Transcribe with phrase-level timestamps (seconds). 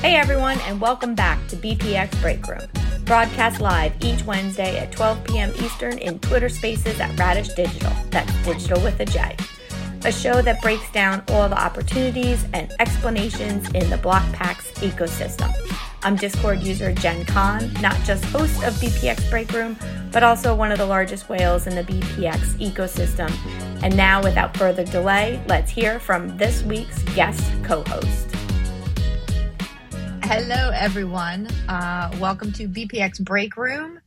[0.00, 2.68] Hey everyone, and welcome back to BPX Break Room.
[3.04, 5.52] Broadcast live each Wednesday at 12 p.m.
[5.56, 8.10] Eastern in Twitter Spaces at Radish Dijital.
[8.10, 9.36] That's digital with a J.
[10.04, 15.52] A show that breaks down all the opportunities and explanations in the BlockPax ecosystem.
[16.06, 19.76] I'm Discord user JennConn, not just host of BPX Break Room,
[20.12, 23.28] but also one of the largest whales in the BPX ecosystem.
[23.82, 28.28] And now, without further delay, let's hear from this week's guest co host.
[30.22, 31.48] Hello, everyone.
[31.68, 33.98] Uh, welcome to BPX Break Room.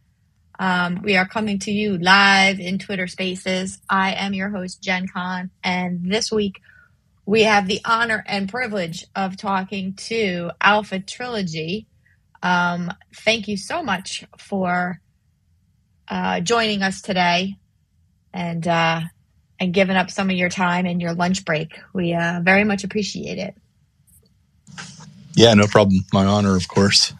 [0.58, 3.81] Um, we are coming to you live in Twitter Spaces.
[3.89, 6.61] I am your host, JennConn, and this week
[7.29, 11.85] we have the honor and privilege of talking to Alpha Trilogy.
[12.41, 14.99] Um, thank you so much for
[16.07, 17.57] uh, joining us today
[18.33, 19.02] and uh,
[19.59, 21.79] and giving up some of your time and your lunch break.
[21.93, 23.55] We uh, very much appreciate it.
[25.35, 25.99] Yeah, no problem.
[26.11, 27.14] My honor, of course.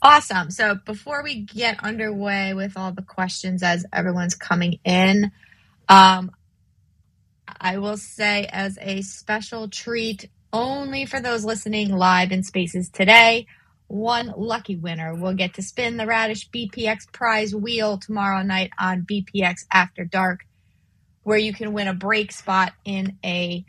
[0.00, 0.52] Awesome.
[0.52, 5.32] So before we get underway with all the questions as everyone's coming in,
[5.88, 6.30] um,
[7.60, 13.46] I will say as a special treat only for those listening live in spaces today,
[13.88, 19.06] one lucky winner will get to spin the Radish BPX prize wheel tomorrow night on
[19.10, 20.40] BPX After Dark,
[21.22, 23.64] where you can win a break spot in a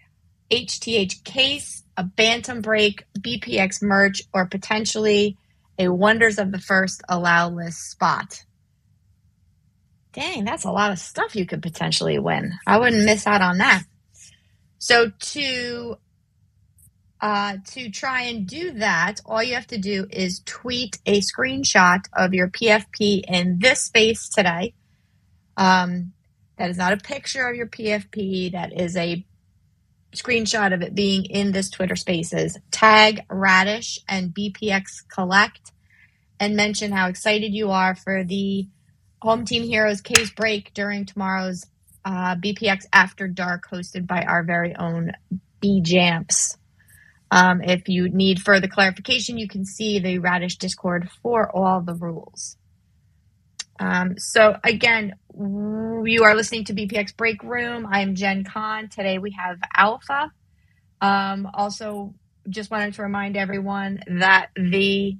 [0.52, 5.36] HTH case a Bantam Break, BPX merch, or potentially
[5.80, 8.44] a Wonders of the First allow list spot.
[10.18, 12.52] Dang, that's a lot of stuff you could potentially win.
[12.66, 13.84] I wouldn't miss out on that.
[14.80, 15.98] So to
[17.22, 22.00] uh, to try and do that, all you have to do is tweet a screenshot
[22.14, 24.74] of your PFP in this space today.
[25.56, 26.14] Um,
[26.58, 28.54] that is not a picture of your PFP.
[28.54, 29.24] That is a
[30.16, 32.58] screenshot of it being in this Twitter Spaces.
[32.72, 35.72] Tag Radish and BPX Collect
[36.40, 38.68] and mention how excited you are for the
[39.22, 41.66] Home Team Heroes case break during tomorrow's
[42.06, 45.12] uh, BPX After Dark, hosted by our very own
[45.60, 46.58] B Jamps.
[47.32, 51.96] Um, if you need further clarification, you can see the Radish Discord for all the
[51.96, 52.58] rules.
[53.80, 57.86] Um, so again, you are listening to BPX Break Room.
[57.90, 58.90] I'm JennConn.
[58.92, 60.32] Today we have Alpha.
[61.02, 62.14] Um, also,
[62.50, 65.18] just wanted to remind everyone that the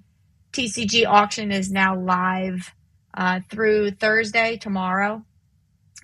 [0.54, 2.74] TCG auction is now live
[3.18, 5.26] uh, through Thursday, tomorrow.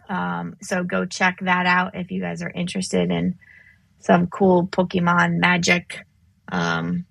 [0.10, 3.36] Um, so go check that out if you guys are interested in
[4.00, 6.00] some cool Pokemon magic
[6.52, 7.06] um,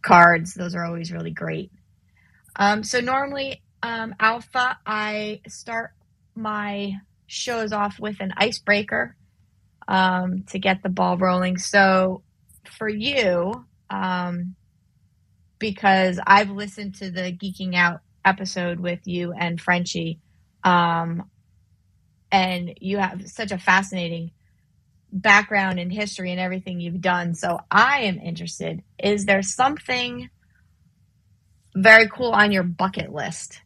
[0.00, 0.54] cards.
[0.54, 1.72] Those are always really great.
[2.56, 5.90] Um, so normally um, Alpha, I start
[6.34, 6.94] my
[7.26, 9.16] shows off with an icebreaker
[9.88, 11.58] um, to get the ball rolling.
[11.58, 12.22] So
[12.78, 14.54] for you, um,
[15.58, 20.20] because I've listened to the Geeking Out episode with you and Frenchie,
[20.62, 21.28] um,
[22.32, 24.30] and you have such a fascinating
[25.12, 27.34] background and history and everything you've done.
[27.34, 28.82] So I am interested.
[28.98, 30.28] Is there something
[31.76, 33.60] very cool on your bucket list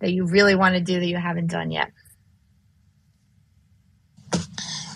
[0.00, 1.92] that you really want to do that you haven't done yet?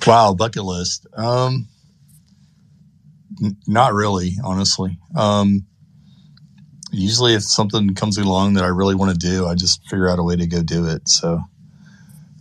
[0.06, 1.06] Wow, bucket list.
[1.16, 1.68] Um,
[3.42, 4.98] n- not really, honestly.
[5.16, 5.66] Um,
[6.94, 10.18] usually, if something comes along that I really want to do, I just figure out
[10.18, 11.08] a way to go do it.
[11.08, 11.42] So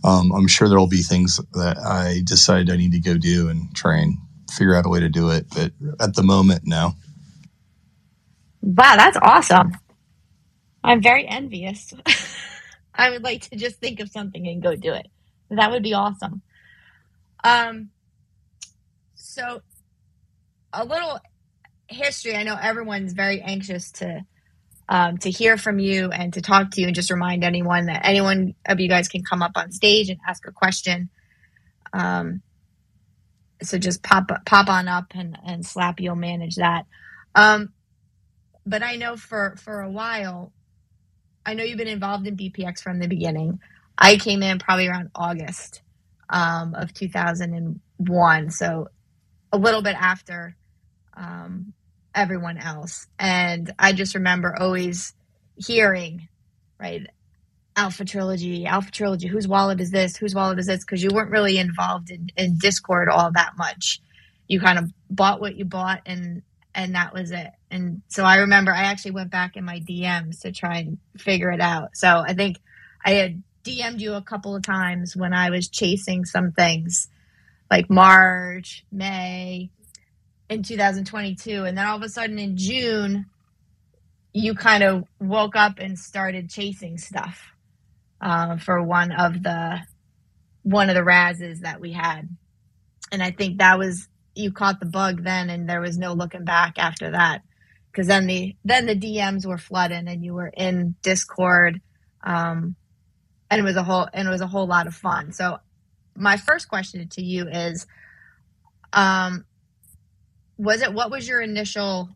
[0.04, 3.48] um, I'm sure there will be things that I decide I need to go do
[3.48, 4.16] and try and
[4.52, 5.46] figure out a way to do it.
[5.54, 6.92] But at the moment, no.
[8.62, 9.72] Wow, that's awesome.
[10.84, 11.94] I'm very envious.
[12.94, 15.06] I would like to just think of something and go do it.
[15.50, 16.42] That would be awesome.
[17.44, 17.90] Um,
[19.14, 19.60] so
[20.72, 21.20] a little
[21.88, 22.36] history.
[22.36, 24.22] I know everyone's very anxious to
[24.88, 28.02] um, to hear from you and to talk to you, and just remind anyone that
[28.04, 31.10] anyone of you guys can come up on stage and ask a question.
[31.92, 32.42] Um,
[33.62, 36.86] so just pop pop on up and and slap you'll manage that.
[37.34, 37.72] Um,
[38.66, 40.52] but I know for for a while
[41.46, 43.60] I know you've been involved in BPX from the beginning.
[43.98, 45.82] I came in probably around August
[46.28, 48.88] um, of 2001, so
[49.52, 50.56] a little bit after
[51.16, 51.72] um,
[52.14, 53.06] everyone else.
[53.18, 55.14] And I just remember always
[55.56, 56.28] hearing,
[56.80, 57.06] right,
[57.76, 60.16] Alpha Trilogy, Alpha Trilogy, whose wallet is this?
[60.16, 60.84] Whose wallet is this?
[60.84, 64.00] Because you weren't really involved in, in Discord all that much.
[64.48, 66.42] You kind of bought what you bought and
[66.74, 67.50] and that was it.
[67.70, 71.50] And so I remember I actually went back in my DMs to try and figure
[71.52, 71.90] it out.
[71.96, 72.58] So I think
[73.04, 77.08] I had DM'd you a couple of times when I was chasing some things.
[77.70, 79.70] like March, May
[80.48, 81.64] in 2022.
[81.64, 83.26] And then all of a sudden in June,
[84.32, 87.52] you kind of woke up and started chasing stuff
[88.20, 89.80] uh, for one of the
[90.62, 92.28] one of the razzes that we had.
[93.12, 96.44] And I think that was you caught the bug then and there was no looking
[96.44, 97.42] back after that
[97.94, 101.80] because then the then the DMs were flooding and you were in Discord,
[102.24, 102.74] um,
[103.50, 105.32] and it was a whole and it was a whole lot of fun.
[105.32, 105.58] So
[106.16, 107.86] my first question to you is,
[108.92, 109.44] um,
[110.58, 112.08] was it what was your initial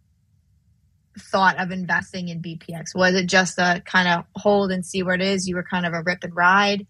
[1.18, 2.94] thought of investing in BPX?
[2.94, 5.48] Was it just a kind of hold and see where it is?
[5.48, 6.86] You were kind of a rip and ride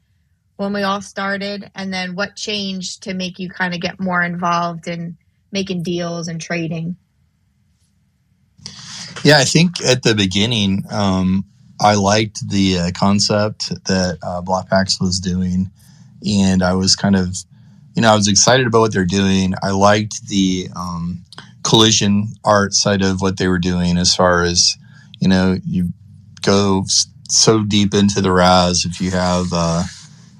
[0.56, 4.22] when we all started, and then what changed to make you kind of get more
[4.22, 5.16] involved in
[5.52, 6.96] making deals and trading?
[9.24, 11.44] Yeah, I think at the beginning, um,
[11.80, 15.70] I liked the uh, concept that uh, BlockPax was doing,
[16.26, 17.36] and I was kind of,
[17.98, 19.54] you know, I was excited about what they're doing.
[19.60, 21.24] I liked the um,
[21.64, 24.76] collision art side of what they were doing, as far as,
[25.18, 25.88] you know, you
[26.42, 26.84] go
[27.28, 29.82] so deep into the RAS if you have uh,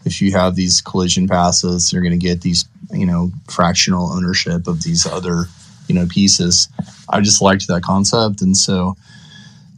[0.05, 4.69] if you have these collision passes, you're going to get these, you know, fractional ownership
[4.69, 5.47] of these other
[5.89, 6.69] you know pieces.
[7.09, 8.95] I just liked that concept, and so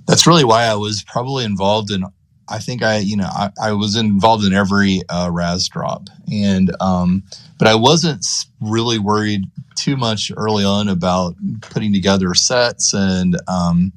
[0.07, 2.05] that's really why I was probably involved in.
[2.47, 6.71] I think I, you know, I, I was involved in every uh, RAS drop, and
[6.83, 7.23] um,
[7.61, 8.27] but I wasn't
[8.63, 9.45] really worried
[9.77, 13.93] too much early on about putting together sets and um,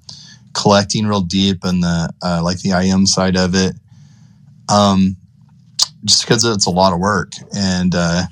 [0.53, 3.73] collecting real deep in the uh, like the IM side of it.
[4.67, 5.15] Um,
[6.03, 8.23] just because it's a lot of work, and uh,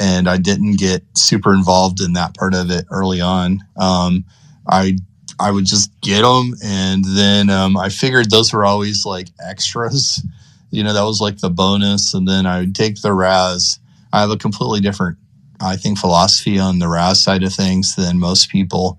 [0.00, 3.62] and I didn't get super involved in that part of it early on.
[3.76, 4.24] Um,
[4.66, 4.96] I
[5.38, 10.24] I would just get them, and then um, I figured those were always like extras.
[10.70, 13.80] You know, that was like the bonus, and then I would take the RAS.
[14.16, 15.18] I have a completely different,
[15.60, 18.98] I think, philosophy on the RAS side of things than most people.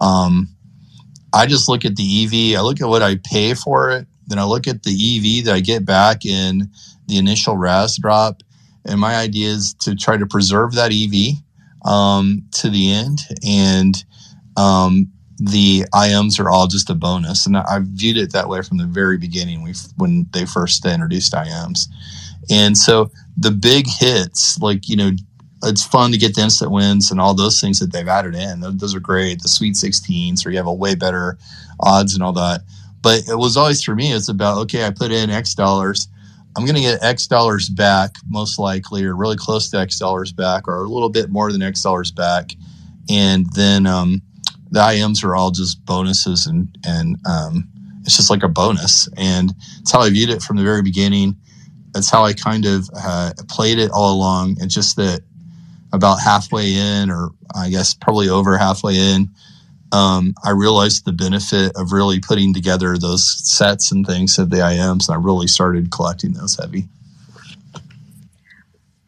[0.00, 0.48] Um,
[1.34, 2.58] I just look at the EV.
[2.58, 4.06] I look at what I pay for it.
[4.26, 6.70] Then I look at the EV that I get back in
[7.06, 8.42] the initial RAS drop
[8.84, 11.42] and my idea is to try to preserve that EV
[11.88, 13.20] um, to the end.
[13.46, 14.04] And
[14.56, 17.46] um, the IMs are all just a bonus.
[17.46, 21.32] And I've viewed it that way from the very beginning we, when they first introduced
[21.32, 21.86] IMs.
[22.50, 25.10] And so the big hits, like, you know,
[25.64, 28.60] it's fun to get the instant wins and all those things that they've added in.
[28.76, 29.42] Those are great.
[29.42, 31.38] The Sweet 16s, where you have a way better
[31.80, 32.62] odds and all that.
[33.00, 36.08] But it was always for me, it's about, okay, I put in X dollars
[36.56, 40.32] I'm going to get X dollars back, most likely, or really close to X dollars
[40.32, 42.52] back, or a little bit more than X dollars back.
[43.08, 44.20] And then um,
[44.70, 47.68] the IMs are all just bonuses, and and um,
[48.04, 49.08] it's just like a bonus.
[49.16, 51.36] And it's how I viewed it from the very beginning.
[51.92, 54.56] That's how I kind of uh, played it all along.
[54.60, 55.20] And just that
[55.92, 59.28] about halfway in, or I guess probably over halfway in,
[59.92, 64.56] um, I realized the benefit of really putting together those sets and things of the
[64.56, 66.88] IMs, and I really started collecting those heavy.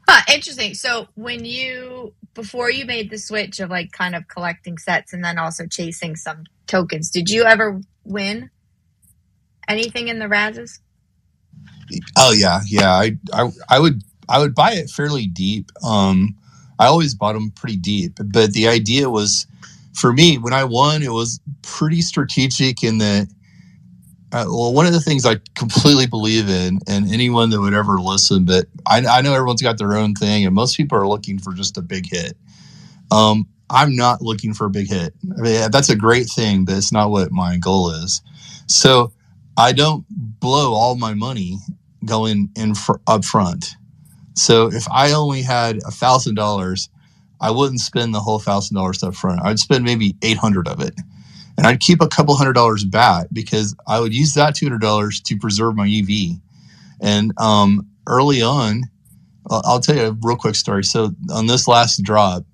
[0.06, 0.74] Huh, interesting.
[0.74, 5.24] So when you before you made the switch of like kind of collecting sets and
[5.24, 8.50] then also chasing some tokens, did you ever win
[9.66, 10.80] anything in the Razes?
[12.16, 12.90] Oh yeah, yeah.
[12.90, 15.70] I I, I would I would buy it fairly deep.
[15.84, 16.34] Um,
[16.78, 19.46] I always bought them pretty deep, but the idea was
[19.94, 23.28] for me, when I won, it was pretty strategic in that.
[24.32, 28.00] Uh, well, one of the things I completely believe in, and anyone that would ever
[28.00, 31.38] listen, but I, I, know everyone's got their own thing, and most people are looking
[31.38, 32.36] for just a big hit.
[33.12, 35.14] Um, I'm not looking for a big hit.
[35.38, 38.22] I mean, that's a great thing, but it's not what my goal is.
[38.66, 39.12] So
[39.56, 41.58] I don't blow all my money
[42.04, 43.76] going in for, up front.
[44.34, 46.88] So if I only had a thousand dollars,
[47.40, 49.40] I wouldn't spend the whole thousand dollars up front.
[49.44, 50.94] I'd spend maybe 800 of it.
[51.56, 55.38] And I'd keep a couple hundred dollars back because I would use that $200 to
[55.38, 56.38] preserve my EV.
[57.00, 58.82] And um, early on,
[59.48, 60.84] I'll tell you a real quick story.
[60.84, 62.44] So on this last drop,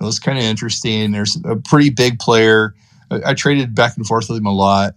[0.00, 1.12] it was kind of interesting.
[1.12, 2.74] There's a pretty big player.
[3.10, 4.94] I, I, traded back and forth with him a lot,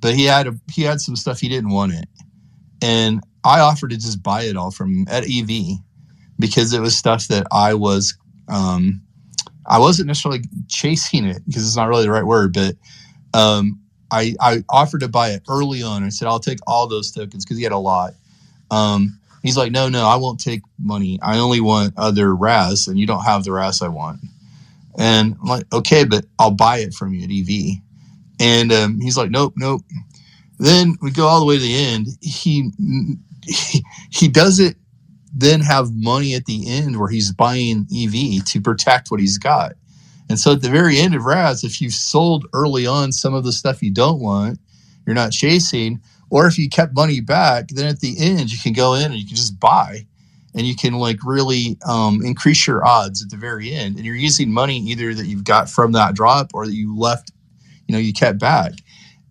[0.00, 2.08] but he had a, he had some stuff he didn't want it,
[2.82, 5.78] and I offered to just buy it all from at EV
[6.38, 8.16] because it was stuff that I was
[8.48, 9.02] um,
[9.66, 12.76] I wasn't necessarily chasing it because it's not really the right word, but
[13.34, 13.80] um,
[14.10, 16.02] I, I offered to buy it early on.
[16.02, 18.14] I said, I'll take all those tokens because he had a lot.
[18.70, 21.18] Um, he's like, no, no, I won't take money.
[21.22, 24.20] I only want other RAS, and you don't have the RAS I want.
[24.98, 27.80] And I'm like, okay, but I'll buy it from you at EV.
[28.40, 29.82] And um, he's like, nope, nope.
[30.58, 32.08] Then we go all the way to the end.
[32.20, 32.70] He
[33.44, 34.76] he, he does it
[35.32, 39.74] then have money at the end where he's buying EV to protect what he's got.
[40.28, 43.44] And so at the very end of RAS, if you've sold early on some of
[43.44, 44.58] the stuff you don't want,
[45.06, 48.72] you're not chasing, or if you kept money back, then at the end you can
[48.72, 50.06] go in and you can just buy
[50.54, 53.96] and you can like really um, increase your odds at the very end.
[53.96, 57.32] And you're using money either that you've got from that drop or that you left,
[57.90, 58.74] you know, you kept back.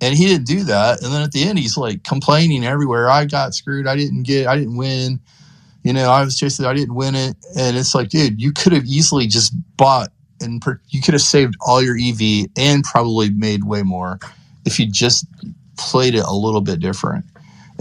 [0.01, 1.01] And he didn't do that.
[1.01, 3.09] And then at the end, he's like complaining everywhere.
[3.09, 3.87] I got screwed.
[3.87, 4.47] I didn't get.
[4.47, 5.19] I didn't win.
[5.83, 7.37] You know, I was just I didn't win it.
[7.57, 10.09] And it's like, dude, you could have easily just bought
[10.41, 14.19] and per, you could have saved all your EV and probably made way more
[14.65, 15.25] if you just
[15.77, 17.25] played it a little bit different.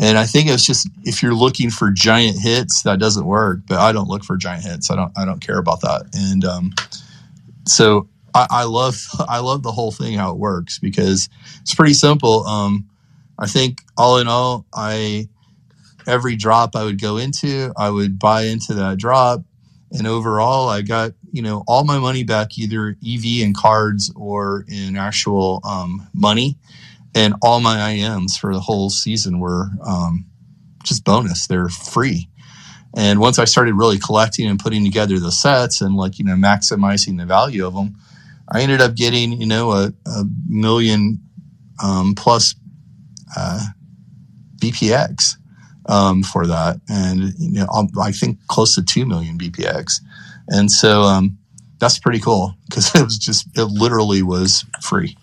[0.00, 3.61] And I think it's just if you're looking for giant hits, that doesn't work.
[3.66, 4.92] But I don't look for giant hits.
[4.92, 5.12] I don't.
[5.18, 6.06] I don't care about that.
[6.14, 6.73] And um,
[7.66, 8.08] so
[8.38, 9.00] I, I, love.
[9.28, 11.28] I love the whole thing how it works because
[11.61, 12.47] it's pretty simple.
[12.47, 12.88] Um,
[13.38, 15.28] I think all in all, I
[16.07, 19.42] every drop I would go into, I would buy into that drop,
[19.92, 24.64] and overall, I got you know all my money back either EV and cards or
[24.68, 26.59] in actual um, money
[27.14, 30.26] and all my IMs for the whole season were um,
[30.85, 31.47] just bonus.
[31.47, 32.28] They're free.
[32.97, 36.35] And once I started really collecting and putting together the sets and like you know
[36.35, 37.97] maximizing the value of them,
[38.50, 41.21] I ended up getting you know a, a million
[41.83, 42.55] um, plus
[43.37, 43.64] uh,
[44.61, 45.35] BPX
[45.87, 50.00] um, for that, and you know um, I think close to two million BPX,
[50.49, 51.38] and so um,
[51.78, 55.17] that's pretty cool because it was just it literally was free.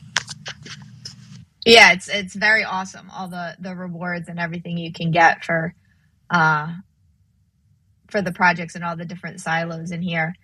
[1.65, 3.09] Yeah, it's it's very awesome.
[3.09, 5.73] All the the rewards and everything you can get for
[6.29, 6.73] uh
[8.09, 10.35] for the projects and all the different silos in here.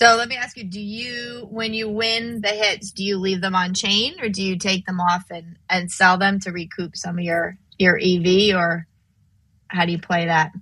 [0.00, 3.42] So let me ask you, do you when you win the hits, do you leave
[3.42, 6.96] them on chain or do you take them off and and sell them to recoup
[6.96, 8.86] some of your your EV or
[9.68, 10.52] how do you play that?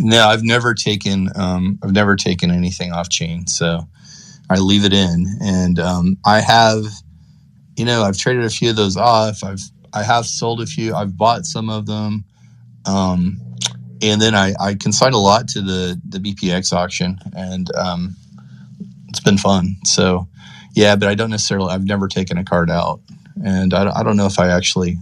[0.00, 3.46] No, I've never taken um I've never taken anything off chain.
[3.46, 3.86] So
[4.50, 6.84] I leave it in and um I have
[7.76, 9.44] you know, I've traded a few of those off.
[9.44, 9.60] I've
[9.92, 10.96] I have sold a few.
[10.96, 12.24] I've bought some of them,
[12.84, 13.40] um,
[14.02, 18.16] and then I, I consigned a lot to the the BPX auction, and um,
[19.08, 19.76] it's been fun.
[19.84, 20.28] So,
[20.74, 21.72] yeah, but I don't necessarily.
[21.72, 23.00] I've never taken a card out,
[23.44, 24.96] and I, I don't know if I actually.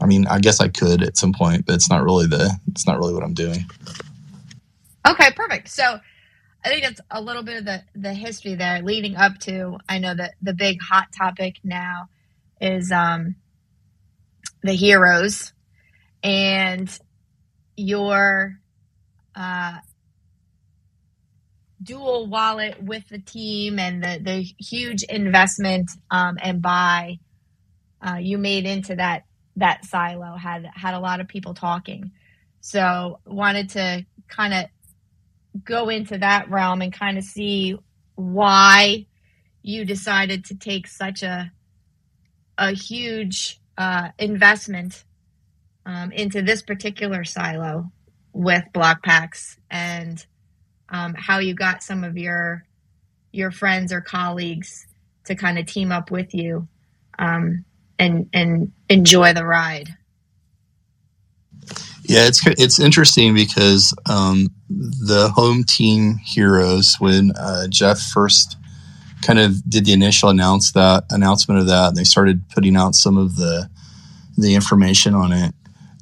[0.00, 2.52] I mean, I guess I could at some point, but it's not really the.
[2.68, 3.64] It's not really what I'm doing.
[5.06, 5.68] Okay, perfect.
[5.68, 6.00] So
[6.64, 9.98] I think that's a little bit of the, the history there leading up to, I
[9.98, 12.08] know that the big hot topic now
[12.58, 13.36] is um,
[14.62, 15.52] the heroes
[16.22, 16.88] and
[17.76, 18.54] your
[19.34, 19.78] uh,
[21.84, 27.18] dual wallet with the team and the, the huge investment um, and buy
[28.06, 29.24] uh, you made into that
[29.56, 32.10] that silo had had a lot of people talking.
[32.60, 34.64] So wanted to kind of
[35.64, 37.76] go into that realm and kind of see
[38.16, 39.06] why
[39.62, 41.52] you decided to take such a
[42.58, 45.04] a huge uh, investment
[45.86, 47.90] um, into this particular silo
[48.32, 50.24] with BlockPax and
[50.88, 52.64] um, how you got some of your
[53.32, 54.86] your friends or colleagues
[55.24, 56.68] to kind of team up with you
[57.18, 57.64] um,
[57.98, 59.96] and and enjoy the ride.
[62.04, 68.56] Yeah, it's it's interesting because um, the home team heroes when uh, Jeff first
[69.22, 72.94] kind of did the initial announce that announcement of that, and they started putting out
[72.94, 73.70] some of the
[74.36, 75.54] the information on it.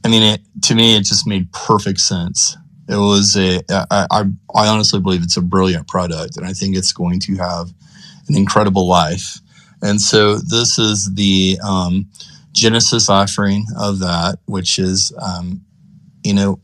[0.05, 2.57] I mean, it to me, it just made perfect sense.
[2.89, 4.25] It was a I, I,
[4.55, 7.73] I honestly believe it's a brilliant product, and I think it's going to have
[8.29, 9.39] an incredible life.
[9.83, 12.09] And so this is the um,
[12.53, 15.62] Genesis offering of that, which is um,
[16.23, 16.61] you know,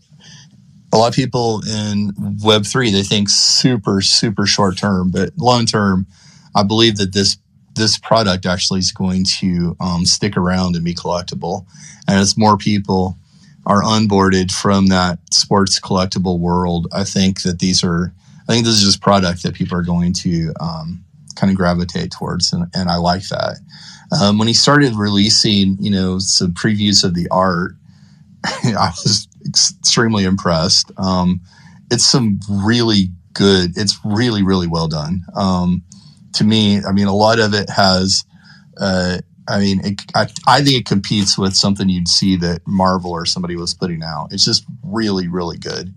[0.93, 5.67] a lot of people in Web three they think super super short term, but long
[5.67, 6.07] term,
[6.55, 7.39] I believe that this
[7.75, 11.67] this product actually is going to um, stick around and be collectible,
[12.09, 13.18] and as more people
[13.69, 18.13] are onboarded from that sports collectible world, I think that these are
[18.49, 21.05] I think this is just product that people are going to um,
[21.37, 23.59] kind of gravitate towards, and, and I like that.
[24.19, 27.73] Um, when he started releasing, you know, some previews of the art,
[28.45, 30.91] I was extremely impressed.
[30.97, 31.43] Um,
[31.91, 33.77] it's some really good.
[33.77, 35.25] It's really really well done.
[35.37, 35.83] Um,
[36.35, 38.25] to me, I mean, a lot of it has.
[38.81, 43.11] Uh, I mean, it, I, I think it competes with something you'd see that Marvel
[43.11, 44.28] or somebody was putting out.
[44.33, 45.95] It's just really, really good,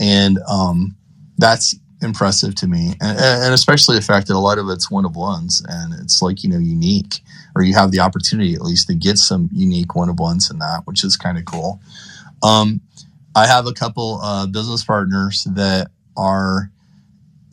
[0.00, 0.96] and um,
[1.38, 5.04] that's impressive to me, and, and, especially the fact that a lot of it's one
[5.04, 7.20] of ones, and it's like you know unique,
[7.54, 10.58] or you have the opportunity at least to get some unique one of ones in
[10.58, 11.80] that, which is kind of cool.
[12.42, 12.80] Um,
[13.34, 16.70] I have a couple uh, business partners that are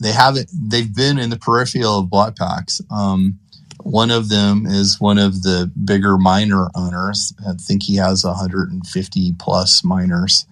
[0.00, 2.80] they haven't they've been in the peripheral of BlockPax.
[2.90, 3.38] Um,
[3.84, 7.34] one of them is one of the bigger miner owners.
[7.46, 10.46] I think he has 150 plus miners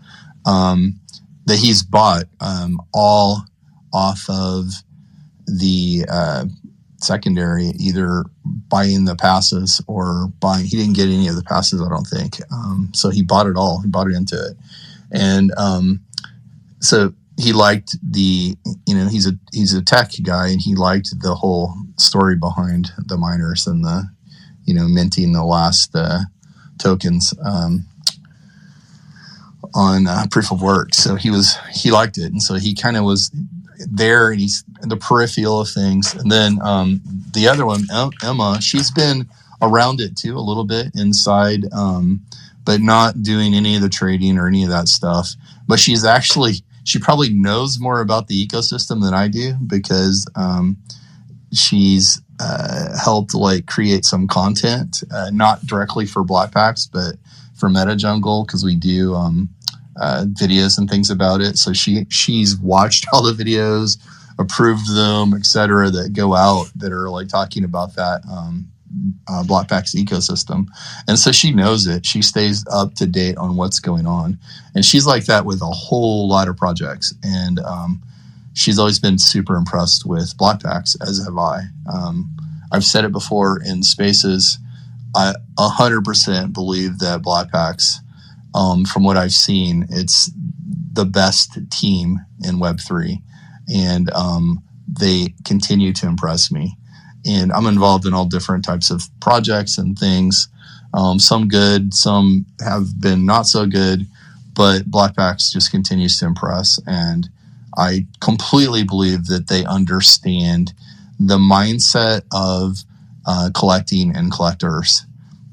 [0.44, 1.00] um,
[1.46, 3.44] that he's bought um, all
[3.92, 4.66] off of
[5.46, 6.44] the uh,
[6.98, 10.66] secondary, either buying the passes or buying.
[10.66, 12.36] He didn't get any of the passes, I don't think.
[12.52, 13.80] Um, so he bought it all.
[13.80, 14.56] He bought it into it,
[15.10, 16.02] and um,
[16.80, 18.56] so he liked the.
[18.86, 22.92] You know, he's a he's a tech guy, and he liked the whole story behind
[23.06, 24.08] the miners and the,
[24.64, 26.20] you know, minting the last uh,
[26.78, 27.34] tokens.
[27.44, 27.86] Um,
[29.74, 32.94] on uh, proof of work so he was he liked it and so he kind
[32.94, 33.30] of was
[33.90, 36.14] there and he's in the peripheral of things.
[36.14, 37.00] And then um,
[37.32, 37.86] the other one,
[38.22, 39.28] Emma, she's been
[39.60, 42.20] around it too a little bit inside, um,
[42.64, 45.30] but not doing any of the trading or any of that stuff.
[45.66, 50.76] But she's actually she probably knows more about the ecosystem than I do because um,
[51.52, 57.16] she's uh, helped like create some content, uh, not directly for BlockPax, but
[57.54, 59.48] for MetaJungle because we do um,
[60.00, 61.58] uh, videos and things about it.
[61.58, 63.98] So she she's watched all the videos,
[64.38, 65.90] approved them, etc.
[65.90, 68.71] That go out that are like talking about that um,
[69.28, 70.66] uh, BlockPax ecosystem,
[71.08, 72.04] and so she knows it.
[72.06, 74.38] She stays up to date on what's going on,
[74.74, 77.14] and she's like that with a whole lot of projects.
[77.22, 78.02] And um,
[78.54, 81.62] she's always been super impressed with BlockPax, as have I.
[81.92, 82.30] Um,
[82.72, 84.58] I've said it before in spaces.
[85.14, 87.96] I 100% believe that BlockPax
[88.54, 90.30] um, from what I've seen, it's
[90.92, 93.16] the best team in Web3.
[93.72, 96.76] And um, they continue to impress me.
[97.26, 100.48] And I'm involved in all different types of projects and things.
[100.94, 104.06] Um, some good, some have been not so good,
[104.54, 106.80] but BlockPax just continues to impress.
[106.86, 107.28] And
[107.76, 110.74] I completely believe that they understand
[111.18, 112.78] the mindset of
[113.26, 115.06] uh, collecting and collectors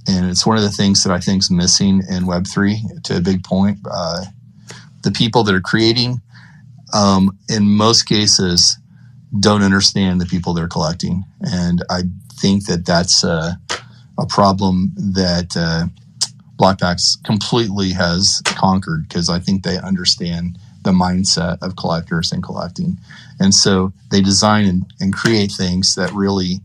[0.10, 3.18] and it's one of the things that I think is missing in Web three to
[3.18, 3.78] a big point.
[3.90, 4.26] Uh,
[5.04, 6.20] the people that are creating,
[6.94, 8.79] um, in most cases,
[9.38, 13.60] don't understand the people they're collecting, and I think that that's a,
[14.18, 15.88] a problem that uh,
[16.58, 22.98] BlockPax completely has conquered because I think they understand the mindset of collectors and collecting,
[23.40, 26.62] and so they design and, and create things that really,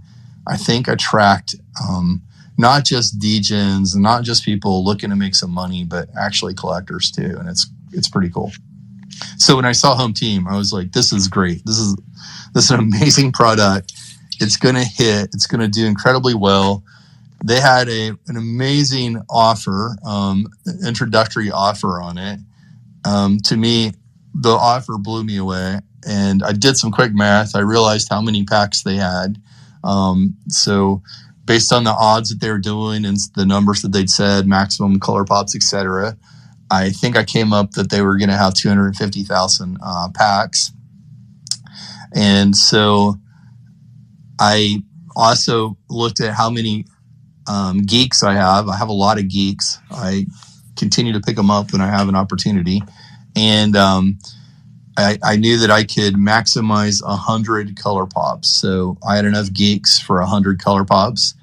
[0.46, 1.57] I think, attract.
[1.88, 2.22] Um,
[2.57, 7.37] not just degens, not just people looking to make some money, but actually collectors too.
[7.38, 8.53] And it's it's pretty cool.
[9.38, 11.64] So when I saw Home Team, I was like, this is great.
[11.64, 11.96] This is
[12.54, 13.92] this is an amazing product.
[14.40, 16.82] It's gonna hit, it's gonna do incredibly well.
[17.44, 20.46] They had a an amazing offer, um,
[20.87, 22.40] introductory offer on it.
[23.04, 23.92] Um, to me,
[24.34, 25.80] the offer blew me away.
[26.06, 27.56] And I did some quick math.
[27.56, 29.40] I realized how many packs they had.
[29.82, 31.02] Um, so
[31.44, 34.98] based on the odds that they were doing and the numbers that they'd said, maximum
[35.00, 36.16] color pops, etc.
[36.70, 40.72] I think I came up that they were going to have 250,000 uh, packs.
[42.14, 43.16] And so
[44.38, 44.83] I
[45.16, 46.87] also looked at how many
[47.46, 48.68] um, geeks I have.
[48.68, 49.79] I have a lot of geeks.
[49.90, 50.27] I
[50.77, 52.83] continue to pick them up when I have an opportunity.
[53.37, 54.18] And um,
[54.96, 58.48] I, I, knew that I could maximize 100 color pops.
[58.48, 61.35] So I had enough geeks for 100 color pops.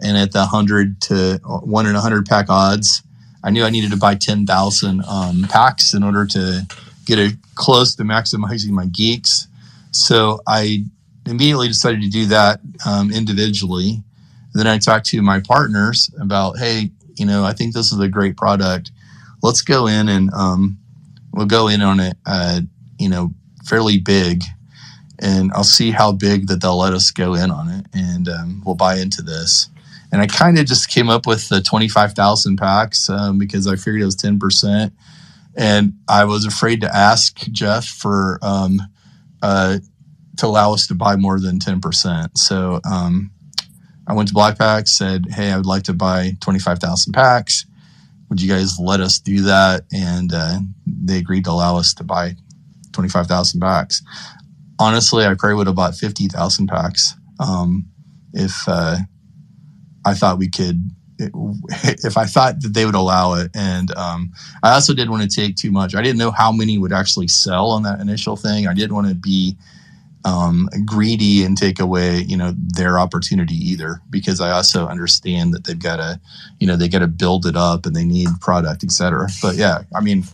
[0.00, 3.02] And at the 100 to 1 in 100 pack odds,
[3.44, 6.66] I knew I needed to buy 10,000 um, packs in order to
[7.06, 9.48] get it close to maximizing my geeks.
[9.90, 10.84] So I
[11.26, 14.02] immediately decided to do that um, individually.
[14.54, 18.08] Then I talked to my partners about, hey, you know, I think this is a
[18.08, 18.90] great product.
[19.42, 20.78] Let's go in and um,
[21.32, 22.16] we'll go in on it.
[22.26, 22.62] Uh,
[22.98, 23.32] you know,
[23.64, 24.42] fairly big,
[25.20, 28.62] and I'll see how big that they'll let us go in on it, and um,
[28.64, 29.68] we'll buy into this.
[30.10, 33.66] And I kind of just came up with the twenty five thousand packs um, because
[33.66, 34.92] I figured it was ten percent,
[35.56, 38.80] and I was afraid to ask Jeff for um,
[39.42, 39.78] uh,
[40.38, 42.38] to allow us to buy more than ten percent.
[42.38, 43.30] So um,
[44.06, 47.12] I went to Black Pack, said, "Hey, I would like to buy twenty five thousand
[47.12, 47.66] packs."
[48.28, 49.84] Would you guys let us do that?
[49.92, 52.36] And uh, they agreed to allow us to buy
[52.92, 54.02] 25,000 packs.
[54.78, 57.86] Honestly, I probably would have bought 50,000 packs um,
[58.32, 58.98] if uh,
[60.08, 60.78] I thought we could,
[61.18, 63.50] if I thought that they would allow it.
[63.54, 65.94] And um, I also didn't want to take too much.
[65.94, 68.68] I didn't know how many would actually sell on that initial thing.
[68.68, 69.56] I didn't want to be
[70.24, 75.64] um, greedy and take away, you know, their opportunity either, because I also understand that
[75.64, 76.20] they've got to,
[76.60, 79.28] you know, they got to build it up and they need product, et cetera.
[79.40, 80.24] But yeah, I mean,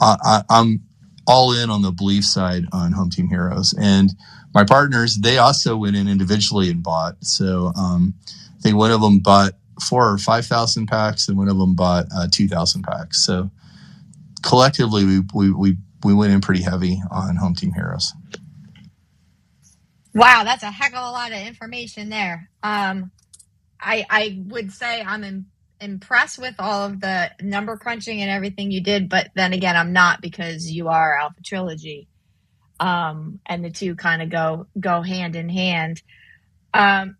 [0.00, 0.82] I, I'm
[1.26, 4.10] all in on the belief side on Home Team Heroes, and
[4.52, 7.14] my partners they also went in individually and bought.
[7.24, 9.52] So um, I think one of them bought
[9.88, 13.24] four or five thousand packs, and one of them bought uh, two thousand packs.
[13.26, 13.50] So
[14.42, 18.12] collectively, we, we we we went in pretty heavy on Home Team Heroes.
[20.14, 22.50] Wow, that's a heck of a lot of information there.
[22.62, 23.12] Um,
[23.80, 25.46] I I would say I'm in,
[25.80, 29.92] impressed with all of the number crunching and everything you did, but then again, I'm
[29.92, 32.08] not because you are Alpha Trilogy,
[32.80, 36.02] um, and the two kind of go go hand in hand.
[36.74, 37.16] Um,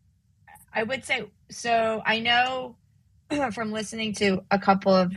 [0.74, 2.02] I would say so.
[2.06, 2.76] I know
[3.54, 5.14] from listening to a couple of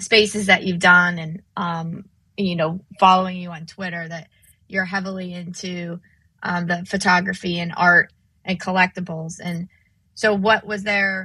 [0.00, 2.04] spaces that you've done, and um,
[2.36, 4.28] you know, following you on Twitter, that
[4.68, 6.00] you're heavily into
[6.42, 8.12] um, the photography and art
[8.44, 9.40] and collectibles.
[9.42, 9.68] And
[10.14, 11.24] so, what was there?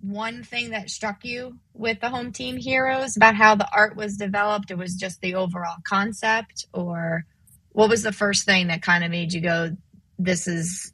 [0.00, 4.16] one thing that struck you with the home team heroes about how the art was
[4.16, 4.70] developed?
[4.70, 7.24] It was just the overall concept, or
[7.70, 9.76] what was the first thing that kind of made you go,
[10.18, 10.92] "This is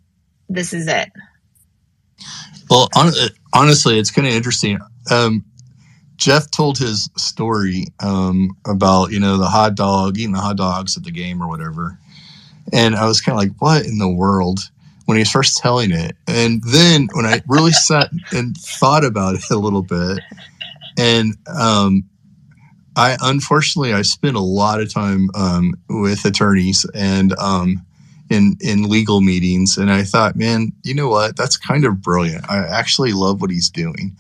[0.49, 1.11] this is it"?
[2.71, 3.13] Well, on,
[3.53, 4.79] honestly, it's kind of interesting.
[5.11, 5.45] Um,
[6.17, 10.97] Jeff told his story um, about you know the hot dog eating the hot dogs
[10.97, 11.99] at the game or whatever,
[12.73, 14.61] and I was kind of like, "What in the world?"
[15.07, 16.17] when he was first telling it.
[16.27, 20.21] And then when I really sat and thought about it a little bit,
[20.99, 22.05] and um,
[22.97, 27.85] I unfortunately I spent a lot of time um, with attorneys and um,
[28.31, 31.37] in in legal meetings, and I thought, man, you know what?
[31.37, 32.49] That's kind of brilliant.
[32.51, 34.17] I actually love what he's doing,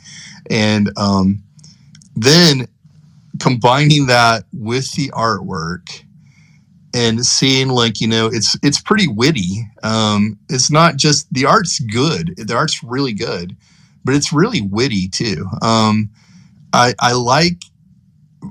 [0.51, 1.42] and um,
[2.14, 2.69] then
[3.40, 6.03] combining that with the artwork
[6.95, 11.79] and seeing like you know it's it's pretty witty um it's not just the art's
[11.81, 13.57] good the art's really good
[14.05, 16.09] but it's really witty too um
[16.73, 17.62] i i like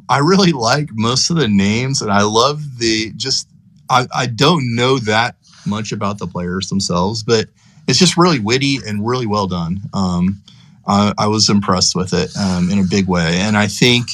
[0.10, 3.50] i really like most of the names and i love the just
[3.90, 5.36] i i don't know that
[5.66, 7.48] much about the players themselves but
[7.88, 10.42] it's just really witty and really well done um
[10.88, 14.10] i, I was impressed with it um, in a big way and i think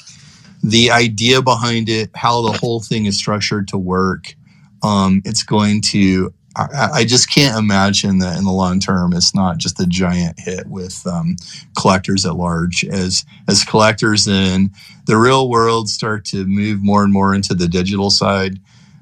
[0.63, 4.35] the idea behind it, how the whole thing is structured to work,
[4.83, 6.33] um, it's going to.
[6.53, 10.37] I, I, just can't imagine that in the long term, it's not just a giant
[10.37, 11.37] hit with um,
[11.77, 12.83] collectors at large.
[12.83, 14.71] As as collectors in
[15.05, 18.59] the real world start to move more and more into the digital side,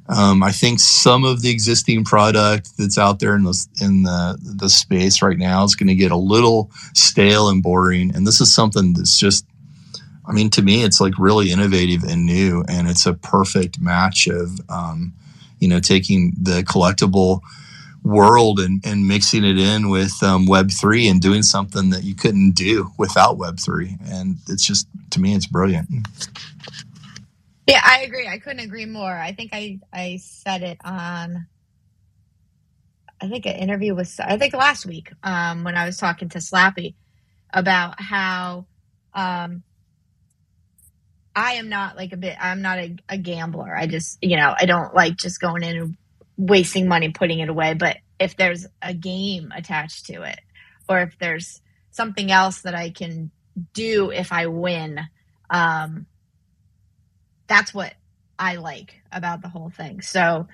[0.10, 4.38] um, I think some of the existing product that's out there in the in the
[4.42, 8.14] the space right now is going to get a little stale and boring.
[8.16, 9.46] And this is something that's just
[10.30, 14.28] I mean, to me, it's like really innovative and new, and it's a perfect match
[14.28, 15.14] of, um,
[15.58, 17.42] you know, taking the collectible
[18.04, 22.16] world and, and mixing it in with um, Web three and doing something that you
[22.16, 25.90] couldn't do without Web three, and it's just to me, it's brilliant.
[27.70, 28.28] Yeah, I agree.
[28.28, 29.12] I couldn't agree more.
[29.14, 31.48] I think I I said it on.
[33.22, 36.40] I think an interview was I think last week um, when I was talking to
[36.40, 36.96] Slappy
[37.54, 38.68] about how
[39.14, 39.64] um,
[41.36, 43.76] I am not like a bit, I'm not a, a gambler.
[43.76, 45.98] I just, you know, I don't like just going in and
[46.38, 47.76] wasting money putting it away.
[47.76, 50.40] But if there's a game attached to it,
[50.90, 53.32] or if there's something else that I can
[53.74, 55.02] do if I win,
[55.52, 56.08] um,
[57.50, 57.94] that's what
[58.40, 60.02] I like about the whole thing.
[60.02, 60.48] So,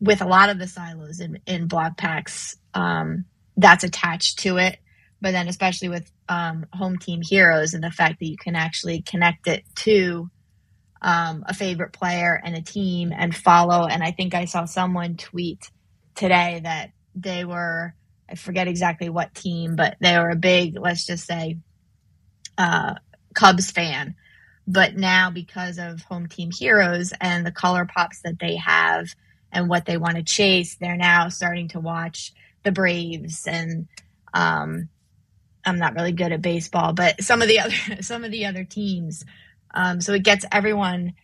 [0.00, 4.78] with a lot of the silos in, in BlockPax, um, that's attached to it.
[5.22, 9.02] But then, especially with um, home team heroes and the fact that you can actually
[9.02, 10.30] connect it to
[11.02, 13.86] um, a favorite player and a team and follow.
[13.86, 15.70] And I think I saw someone tweet
[16.14, 17.94] today that they were,
[18.28, 21.58] I forget exactly what team, but they were a big, let's just say,
[22.58, 22.94] uh,
[23.34, 24.16] Cubs fan.
[24.66, 29.08] But now, because of home team heroes and the color pops that they have
[29.52, 33.88] and what they want to chase, they're now starting to watch the Braves and
[34.32, 34.88] um,
[35.64, 38.64] I'm not really good at baseball, but some of the other some of the other
[38.64, 39.24] teams.
[39.72, 41.14] Um, so it gets everyone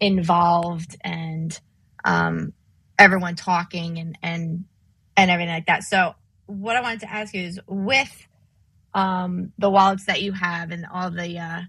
[0.00, 1.58] involved and
[2.04, 2.52] um,
[2.98, 4.64] everyone talking and and
[5.16, 5.84] and everything like that.
[5.84, 6.14] So
[6.46, 8.26] what I wanted to ask you is with
[8.94, 11.60] um, the wallets that you have and all the uh,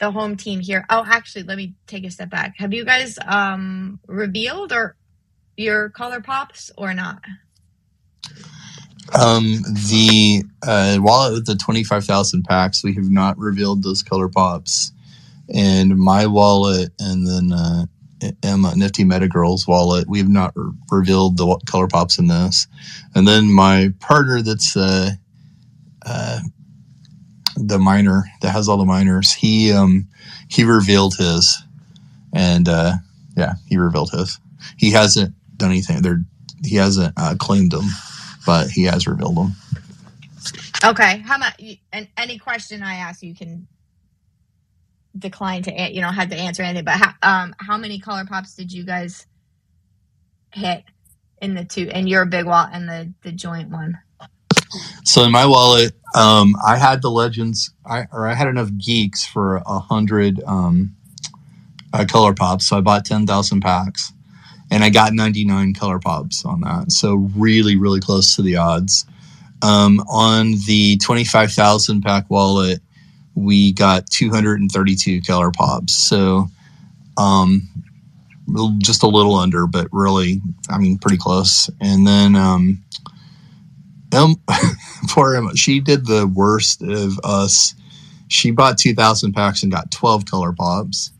[0.00, 0.84] the home team here.
[0.90, 2.54] Oh, actually, let me take a step back.
[2.58, 4.96] Have you guys um, revealed or
[5.56, 7.22] your color pops or not?
[9.18, 14.92] Um, the uh, wallet with the 25,000 packs, we have not revealed those color pops.
[15.52, 17.86] And my wallet and then uh,
[18.42, 22.68] Emma Nifty Meta Girls wallet, we have not re- revealed the color pops in this.
[23.14, 25.10] And then my partner that's uh,
[26.06, 26.40] uh,
[27.68, 30.08] the miner that has all the miners, he um,
[30.48, 31.56] he revealed his.
[32.32, 32.94] and uh,
[33.36, 34.38] yeah, he revealed his.
[34.78, 36.02] He hasn't done anything.
[36.02, 36.22] There,
[36.64, 37.86] he hasn't uh, claimed them,
[38.46, 39.52] but he has revealed them.
[40.84, 41.18] Okay.
[41.20, 41.62] How much?
[41.92, 43.68] And any question I ask, you can
[45.18, 46.84] decline to you know have to answer anything.
[46.84, 49.26] But how, um, how many color pops did you guys
[50.52, 50.84] hit
[51.42, 53.98] in the two and your big wallet and the the joint one?
[55.04, 59.26] So in my wallet, um, I had the legends, I or I had enough geeks
[59.26, 60.94] for a hundred um,
[61.92, 62.66] uh, color pops.
[62.66, 64.12] So I bought ten thousand packs,
[64.70, 66.92] and I got ninety nine color pops on that.
[66.92, 69.06] So really, really close to the odds.
[69.62, 72.80] Um, on the twenty five thousand pack wallet,
[73.34, 75.94] we got two hundred and thirty two color pops.
[75.94, 76.48] So
[77.16, 77.68] um,
[78.78, 81.70] just a little under, but really, I mean, pretty close.
[81.80, 82.82] And then um,
[84.12, 84.36] um,
[85.08, 87.74] poor Emma, she did the worst of us.
[88.28, 91.12] She bought 2,000 packs and got 12 color pops.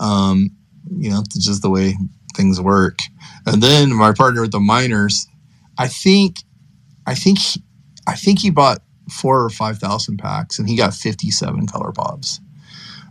[0.00, 0.50] Um,
[0.96, 1.94] you know, it's just the way
[2.36, 2.98] things work.
[3.46, 5.26] And then my partner with the miners,
[5.78, 6.38] I think,
[7.06, 7.62] I think, he,
[8.06, 12.40] I think he bought four or 5,000 packs and he got 57 color pops.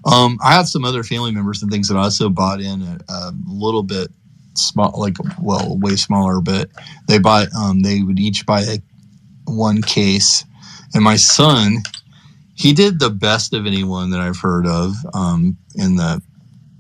[0.06, 3.00] Um, I have some other family members and things that I also bought in a,
[3.10, 4.10] a little bit
[4.54, 6.70] small, like well, way smaller, but
[7.08, 7.48] they bought.
[7.56, 8.78] Um, they would each buy a,
[9.46, 10.46] one case,
[10.94, 11.84] and my son,
[12.56, 16.22] he did the best of anyone that I've heard of um, in the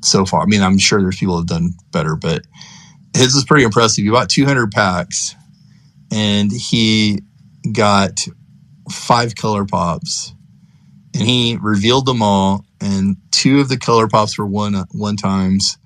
[0.01, 0.41] so far.
[0.41, 2.43] I mean, I'm sure there's people who've done better, but
[3.15, 4.03] his is pretty impressive.
[4.03, 5.35] He bought 200 packs,
[6.11, 7.21] and he
[7.71, 8.25] got
[8.91, 10.33] five color pops,
[11.13, 15.77] and he revealed them all and two of the color pops were one one times,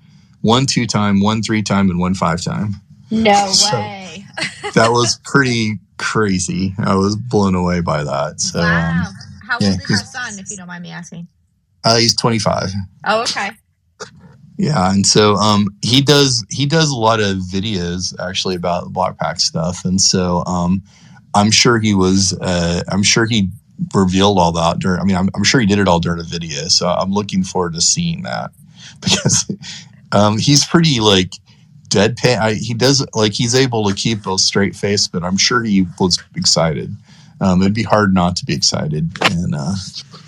[0.42, 2.74] one two time, one three time, and one five time.
[3.10, 4.24] No so way.
[4.74, 6.74] that was pretty crazy.
[6.78, 8.40] I was blown away by that.
[8.40, 9.04] So, wow.
[9.06, 9.14] Um,
[9.46, 11.28] How old yeah, is your son, if you don't mind me asking?
[11.84, 12.70] Uh, he's 25.
[13.06, 13.50] Oh, okay.
[14.56, 19.16] Yeah, and so um, he does he does a lot of videos actually about block
[19.16, 20.82] pack stuff, and so um,
[21.34, 23.48] I'm sure he was uh, I'm sure he
[23.94, 25.00] revealed all that during.
[25.00, 27.42] I mean, I'm, I'm, sure he did it all during a video, so I'm looking
[27.42, 28.50] forward to seeing that
[29.00, 29.50] because
[30.12, 31.32] um, he's pretty like
[31.90, 32.38] deadpan.
[32.38, 35.86] I, he does like he's able to keep a straight face, but I'm sure he
[35.98, 36.94] was excited.
[37.40, 39.74] Um, it'd be hard not to be excited in uh,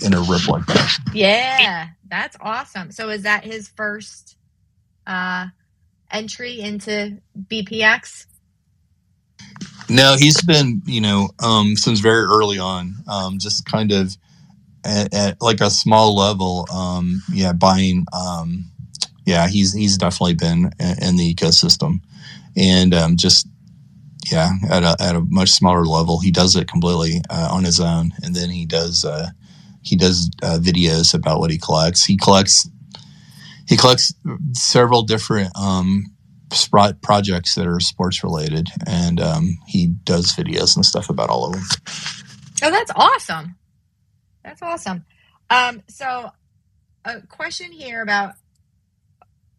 [0.05, 0.99] in a rip like that.
[1.15, 2.91] Yeah, that's awesome.
[2.91, 4.37] So is that his first
[5.07, 5.47] uh,
[6.11, 8.27] entry into BPX?
[9.89, 14.17] No, he's been, you know, um, since very early on, um, just kind of
[14.85, 18.65] at, at, like a small level, um, yeah, buying, um,
[19.25, 22.01] yeah, he's he's definitely been in the ecosystem,
[22.57, 23.47] and um, just
[24.31, 27.81] yeah, at a at a much smaller level, he does it completely uh, on his
[27.81, 29.29] own, and then he does uh,
[29.83, 32.05] he does uh, videos about what he collects.
[32.05, 32.69] He collects
[33.67, 34.15] he collects
[34.53, 36.07] several different um,
[37.03, 41.53] projects that are sports related, and um, he does videos and stuff about all of
[41.53, 41.63] them.
[42.63, 43.57] Oh, that's awesome!
[44.45, 45.05] That's awesome.
[45.51, 46.31] Um, so,
[47.05, 48.35] a question here about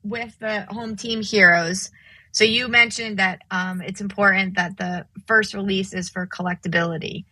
[0.04, 1.92] with the home team heroes.
[2.32, 7.26] So you mentioned that um, it's important that the first release is for collectability,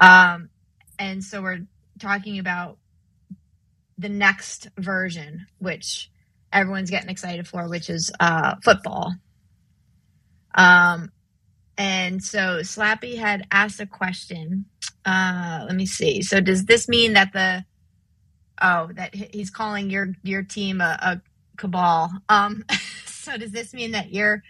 [0.00, 0.50] um,
[0.98, 1.66] and so we're
[1.98, 2.78] talking about
[3.98, 6.10] the next version, which
[6.52, 9.14] everyone's getting excited for, which is uh, football.
[10.54, 11.10] Um,
[11.78, 14.66] and so Slappy had asked a question.
[15.04, 16.22] Uh, let me see.
[16.22, 17.64] So does this mean that the
[18.62, 21.22] oh that he's calling your your team a, a
[21.56, 22.10] cabal?
[22.28, 22.64] Um,
[23.06, 24.42] so does this mean that your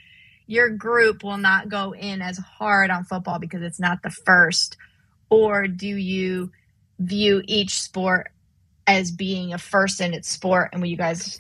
[0.47, 4.77] your group will not go in as hard on football because it's not the first,
[5.29, 6.53] or do you
[7.01, 8.31] view each sport
[8.87, 11.37] as being a first in its sport, and will you guys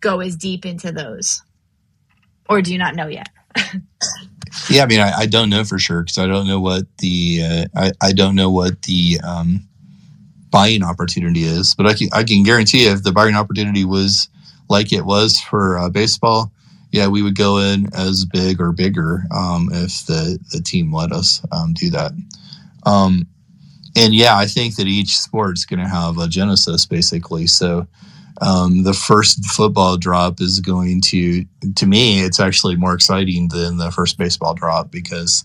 [0.00, 1.42] go as deep into those,
[2.48, 3.28] or do you not know yet?
[4.70, 7.40] yeah, I mean, I, I, don't know for sure because I don't know what the
[7.42, 9.66] uh, I, I don't know what the um,
[10.50, 14.28] buying opportunity is, but I can I can guarantee if the buying opportunity was
[14.70, 16.52] like it was for uh, baseball,
[16.92, 21.12] yeah, we would go in as big or bigger um, if the the team let
[21.12, 22.12] us um, do that.
[22.84, 23.26] Um,
[23.96, 27.46] and yeah, I think that each sport is going to have a genesis basically.
[27.46, 27.86] So
[28.40, 33.76] um, the first football drop is going to to me it's actually more exciting than
[33.76, 35.44] the first baseball drop because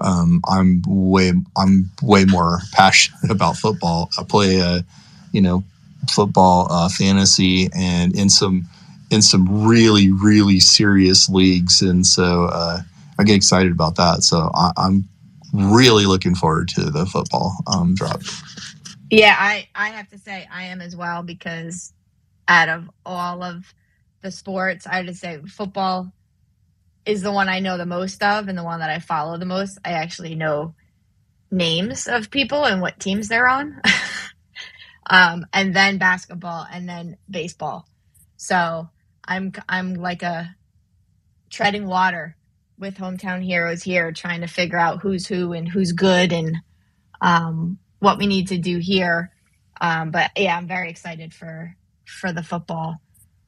[0.00, 4.10] um, I'm way I'm way more passionate about football.
[4.18, 4.84] I play a
[5.32, 5.64] you know
[6.10, 8.68] football uh, fantasy and in some
[9.10, 12.80] in some really really serious leagues, and so uh,
[13.18, 14.22] I get excited about that.
[14.22, 15.08] So I, am
[15.52, 18.22] really looking forward to the football um, drop.
[19.10, 21.92] Yeah, I I have to say I am as well because
[22.48, 23.74] out of all of
[24.22, 26.12] the sports, I would say football
[27.04, 29.44] is the one I know the most of and the one that I follow the
[29.44, 29.78] most.
[29.84, 30.74] I actually know
[31.50, 33.80] names of people and what teams they're on.
[35.12, 37.86] um, and then basketball and then baseball.
[38.38, 38.90] So
[39.28, 40.56] I'm I'm like a
[41.50, 42.36] treading water
[42.78, 46.58] with hometown heroes here, trying to figure out who's who and who's good and
[47.20, 49.32] um, what we need to do here.
[49.80, 52.96] Um, but yeah, I'm very excited for for the football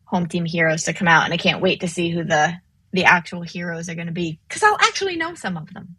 [0.07, 2.55] home team heroes to come out, and I can't wait to see who the
[2.93, 5.97] the actual heroes are going to be because I'll actually know some of them.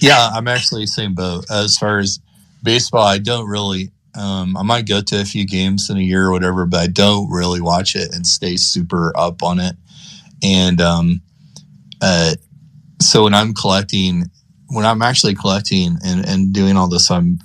[0.00, 2.20] Yeah, I'm actually same boat as far as
[2.62, 3.06] baseball.
[3.06, 3.92] I don't really.
[4.16, 6.86] Um, I might go to a few games in a year or whatever, but I
[6.86, 9.76] don't really watch it and stay super up on it.
[10.42, 11.20] And um,
[12.00, 12.34] uh,
[13.00, 14.24] so when I'm collecting,
[14.68, 17.38] when I'm actually collecting and, and doing all this, I'm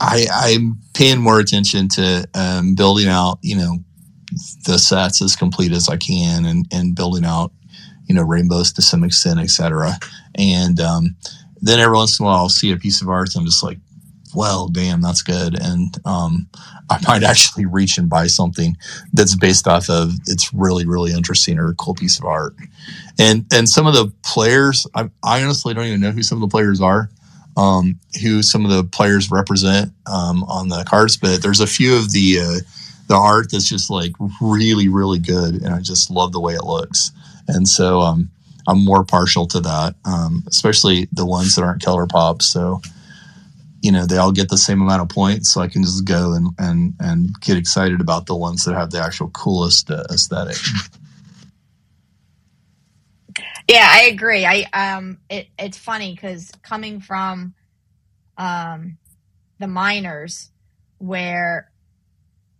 [0.00, 3.78] I, I'm paying more attention to um, building out, you know,
[4.66, 7.52] the sets as complete as I can and, and building out,
[8.06, 9.92] you know, rainbows to some extent, etc.
[10.34, 11.16] And um,
[11.60, 13.62] then every once in a while I'll see a piece of art and I'm just
[13.62, 13.78] like,
[14.36, 15.58] well, damn, that's good.
[15.60, 16.46] And um,
[16.90, 18.76] I might actually reach and buy something
[19.14, 22.54] that's based off of it's really, really interesting or a cool piece of art.
[23.18, 26.48] And and some of the players, I, I honestly don't even know who some of
[26.48, 27.08] the players are,
[27.56, 31.96] um, who some of the players represent um, on the cards, but there's a few
[31.96, 32.58] of the uh,
[33.08, 36.64] the art that's just like really, really good, and I just love the way it
[36.64, 37.10] looks.
[37.48, 38.30] And so um,
[38.68, 42.42] I'm more partial to that, um, especially the ones that aren't ColourPop.
[42.42, 42.82] So
[43.86, 46.34] you know they all get the same amount of points so i can just go
[46.34, 50.56] and and and get excited about the ones that have the actual coolest uh, aesthetic.
[53.68, 54.44] Yeah i agree.
[54.44, 57.54] I um it, it's funny because coming from
[58.36, 58.98] um
[59.60, 60.50] the miners
[60.98, 61.70] where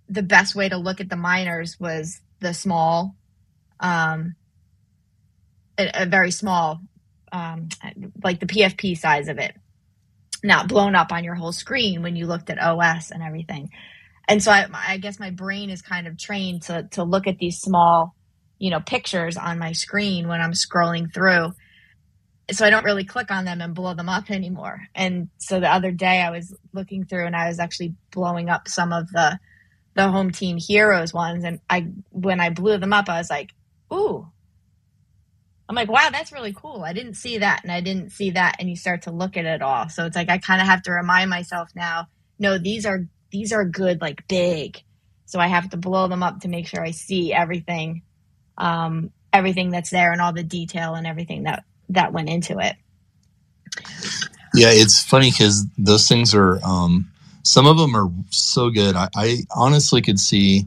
[0.09, 3.17] the best way to look at the miners was the small
[3.81, 4.37] um
[5.79, 6.81] a, a very small
[7.33, 7.69] um
[8.23, 9.57] like the pfp size of it
[10.43, 13.71] not blown up on your whole screen when you looked at OS and everything.
[14.29, 17.39] And so I, I guess my brain is kind of trained to to look at
[17.39, 18.15] these small,
[18.59, 21.53] you know, pictures on my screen when I'm scrolling through.
[22.51, 24.81] So I don't really click on them and blow them up anymore.
[24.95, 28.69] And so the other day I was looking through and I was actually blowing up
[28.69, 29.39] some of the
[29.95, 33.51] the home team heroes ones and I when I blew them up I was like,
[33.93, 34.29] "Ooh,
[35.69, 36.83] I'm like, wow, that's really cool.
[36.85, 38.57] I didn't see that and I didn't see that.
[38.59, 39.89] And you start to look at it all.
[39.89, 43.53] So it's like I kind of have to remind myself now, no, these are these
[43.53, 44.81] are good, like big.
[45.25, 48.03] So I have to blow them up to make sure I see everything,
[48.57, 52.77] um, everything that's there and all the detail and everything that that went into it.
[54.55, 57.11] Yeah, it's funny because those things are um,
[57.43, 58.95] some of them are so good.
[58.95, 60.67] I, I honestly could see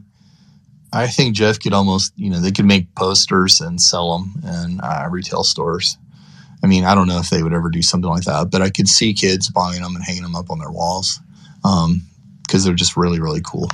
[0.92, 4.80] I think Jeff could almost, you know, they could make posters and sell them in
[4.80, 5.96] uh, retail stores.
[6.62, 8.70] I mean, I don't know if they would ever do something like that, but I
[8.70, 11.20] could see kids buying them and hanging them up on their walls
[11.62, 12.02] because um,
[12.50, 13.68] they're just really, really cool.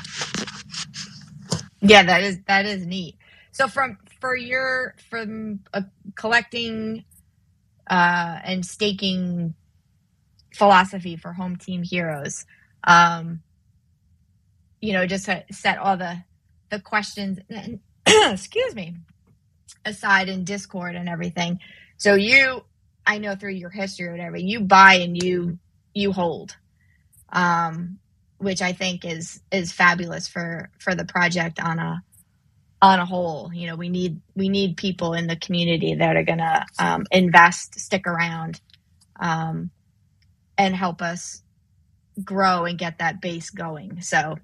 [1.80, 3.16] Yeah, that is that is neat.
[3.52, 7.04] So from for your from a collecting
[7.88, 9.54] uh, and staking
[10.54, 12.46] philosophy for home team heroes,
[12.84, 13.42] um,
[14.80, 16.22] you know, just set all the
[16.70, 17.38] the questions
[18.06, 18.96] excuse me
[19.84, 21.58] aside in discord and everything.
[21.98, 22.62] So you
[23.06, 25.58] i know through your history or whatever you buy and you
[25.94, 26.56] you hold
[27.32, 27.98] um
[28.38, 32.02] which i think is is fabulous for for the project on a
[32.82, 33.50] on a whole.
[33.54, 37.78] You know we need we need people in the community that are gonna um, invest
[37.80, 38.60] stick around
[39.20, 39.70] um,
[40.58, 41.42] and help us
[42.22, 44.00] grow and get that base going.
[44.02, 44.36] So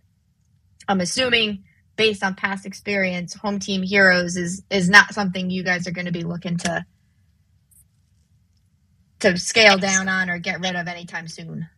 [0.88, 1.64] i'm assuming
[1.96, 6.06] based on past experience, home team heroes is is not something you guys are going
[6.06, 6.84] to be looking to
[9.20, 11.68] to scale down on or get rid of anytime soon.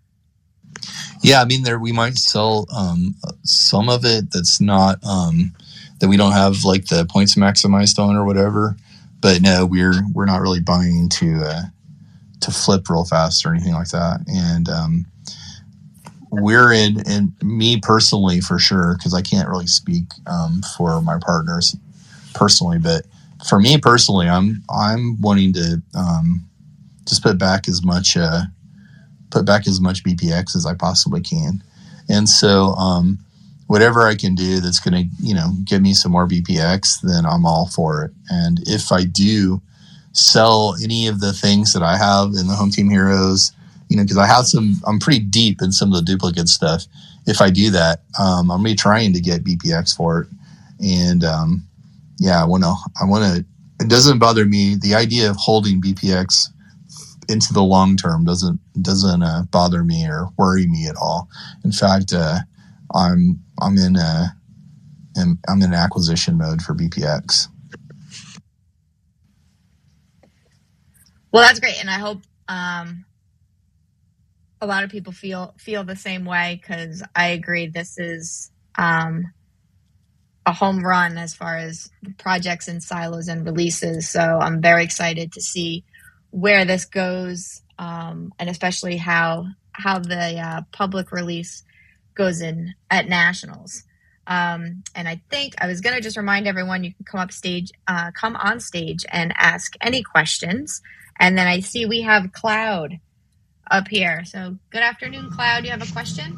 [1.22, 5.54] Yeah, I mean, there we might sell um, some of it that's not um,
[6.00, 8.76] that we don't have like the points maximized on or whatever.
[9.20, 11.62] But no, we're we're not really buying to uh,
[12.40, 14.20] to flip real fast or anything like that.
[14.28, 15.06] And um,
[16.42, 21.18] we're in, and me personally for sure, because I can't really speak um, for my
[21.20, 21.76] partners
[22.34, 23.06] personally, but
[23.48, 26.46] for me personally, I'm I'm wanting to um,
[27.06, 28.42] just put back as much uh,
[29.30, 31.62] put back as much BPX as I possibly can,
[32.08, 33.18] and so um,
[33.66, 37.26] whatever I can do that's going to you know give me some more BPX, then
[37.26, 38.12] I'm all for it.
[38.30, 39.60] And if I do
[40.12, 43.52] sell any of the things that I have in the Home Team Heroes
[43.88, 46.84] you know, because I have some, I'm pretty deep in some of the duplicate stuff.
[47.26, 50.28] If I do that, um, I'm be trying to get BPX for it,
[50.80, 51.66] and um,
[52.18, 52.74] yeah, I want to.
[53.00, 53.44] I want to.
[53.84, 54.76] It doesn't bother me.
[54.76, 56.48] The idea of holding BPX
[57.28, 61.28] into the long term doesn't doesn't uh, bother me or worry me at all.
[61.64, 62.38] In fact, uh,
[62.94, 64.36] I'm I'm in a
[65.16, 67.48] I'm, I'm in acquisition mode for BPX.
[71.32, 73.04] Well, that's great, and I hope um,
[74.64, 77.68] a lot of people feel feel the same way because I agree.
[77.68, 79.24] This is um,
[80.46, 84.10] a home run as far as projects and silos and releases.
[84.10, 85.84] So I'm very excited to see
[86.30, 91.62] where this goes, um, and especially how how the uh, public release
[92.14, 93.84] goes in at nationals.
[94.26, 97.30] Um, and I think I was going to just remind everyone you can come up
[97.30, 100.80] stage, uh, come on stage and ask any questions.
[101.20, 102.98] And then I see we have Cloud
[103.70, 104.24] up here.
[104.24, 105.64] So good afternoon, Cloud.
[105.64, 106.36] You have a question?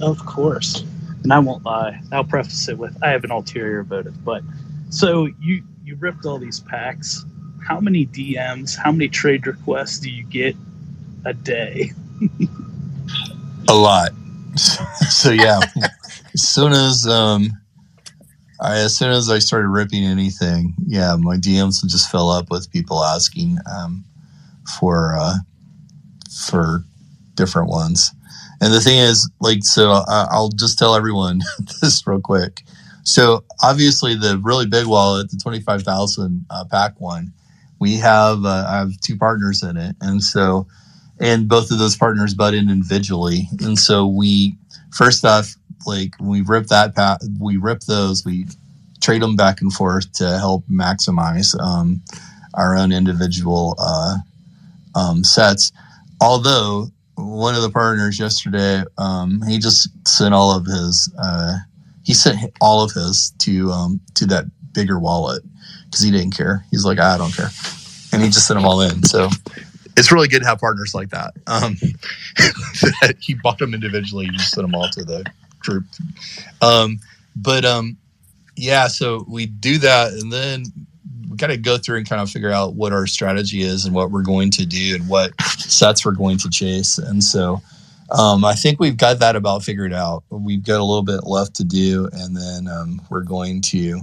[0.00, 0.84] Of course.
[1.22, 2.00] And I won't lie.
[2.12, 4.24] I'll preface it with I have an ulterior motive.
[4.24, 4.42] But
[4.90, 7.24] so you you ripped all these packs
[7.66, 10.54] how many DMs, how many trade requests do you get
[11.24, 11.90] a day?
[13.68, 14.10] a lot.
[15.10, 15.60] so yeah,
[16.32, 17.50] as soon as um,
[18.60, 22.50] I, as soon as I started ripping anything, yeah, my DMs would just fill up
[22.50, 24.04] with people asking um,
[24.78, 25.34] for uh,
[26.36, 26.84] for
[27.34, 28.12] different ones.
[28.60, 31.40] And the thing is, like, so I'll just tell everyone
[31.82, 32.62] this real quick.
[33.02, 37.32] So obviously, the really big wallet, the twenty five thousand uh, pack one,
[37.78, 40.66] we have uh, I have two partners in it, and so
[41.20, 44.56] and both of those partners butt in individually, and so we
[44.92, 45.54] first off
[45.86, 48.46] like we rip that pack, we rip those we
[49.00, 52.02] trade them back and forth to help maximize um,
[52.54, 54.16] our own individual uh,
[54.96, 55.70] um, sets.
[56.20, 61.58] Although one of the partners yesterday, um, he just sent all of his uh,
[62.04, 65.42] he sent all of his to um, to that bigger wallet
[65.84, 66.64] because he didn't care.
[66.70, 67.50] He's like, I don't care,
[68.12, 69.02] and he just sent them all in.
[69.04, 69.28] So
[69.96, 71.34] it's really good to have partners like that.
[71.46, 71.76] Um,
[73.20, 75.24] he bought them individually, he just sent them all to the
[75.58, 75.84] group.
[76.60, 77.00] Um,
[77.34, 77.96] but um,
[78.56, 80.64] yeah, so we do that, and then
[81.36, 84.10] got to go through and kind of figure out what our strategy is and what
[84.10, 86.98] we're going to do and what sets we're going to chase.
[86.98, 87.60] And so
[88.10, 90.24] um, I think we've got that about figured out.
[90.30, 94.00] We've got a little bit left to do, and then um, we're going to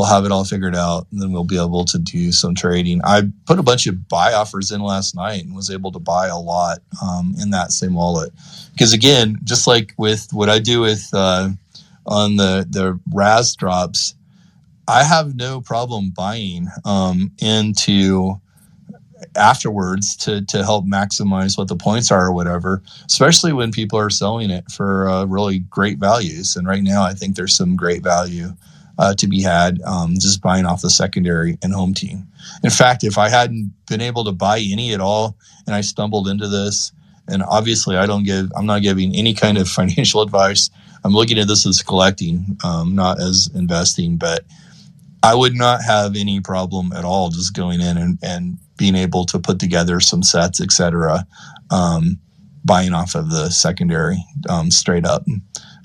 [0.00, 3.02] we'll have it all figured out and then we'll be able to do some trading.
[3.04, 6.28] I put a bunch of buy offers in last night and was able to buy
[6.28, 8.32] a lot um, in that same wallet.
[8.72, 11.50] Because again, just like with what I do with uh,
[12.06, 14.14] on the the RAS drops,
[14.88, 18.40] I have no problem buying um, into
[19.36, 24.08] afterwards to to help maximize what the points are or whatever especially when people are
[24.08, 28.02] selling it for uh, really great values and right now i think there's some great
[28.02, 28.50] value
[29.00, 32.26] uh, to be had um, just buying off the secondary and home team.
[32.62, 36.28] In fact, if I hadn't been able to buy any at all and I stumbled
[36.28, 36.92] into this,
[37.26, 40.68] and obviously I don't give, I'm not giving any kind of financial advice.
[41.02, 44.44] I'm looking at this as collecting, um, not as investing, but
[45.22, 49.26] I would not have any problem at all just going in and, and being able
[49.26, 51.26] to put together some sets, etc.
[51.70, 52.18] Um,
[52.64, 55.24] buying off of the secondary um, straight up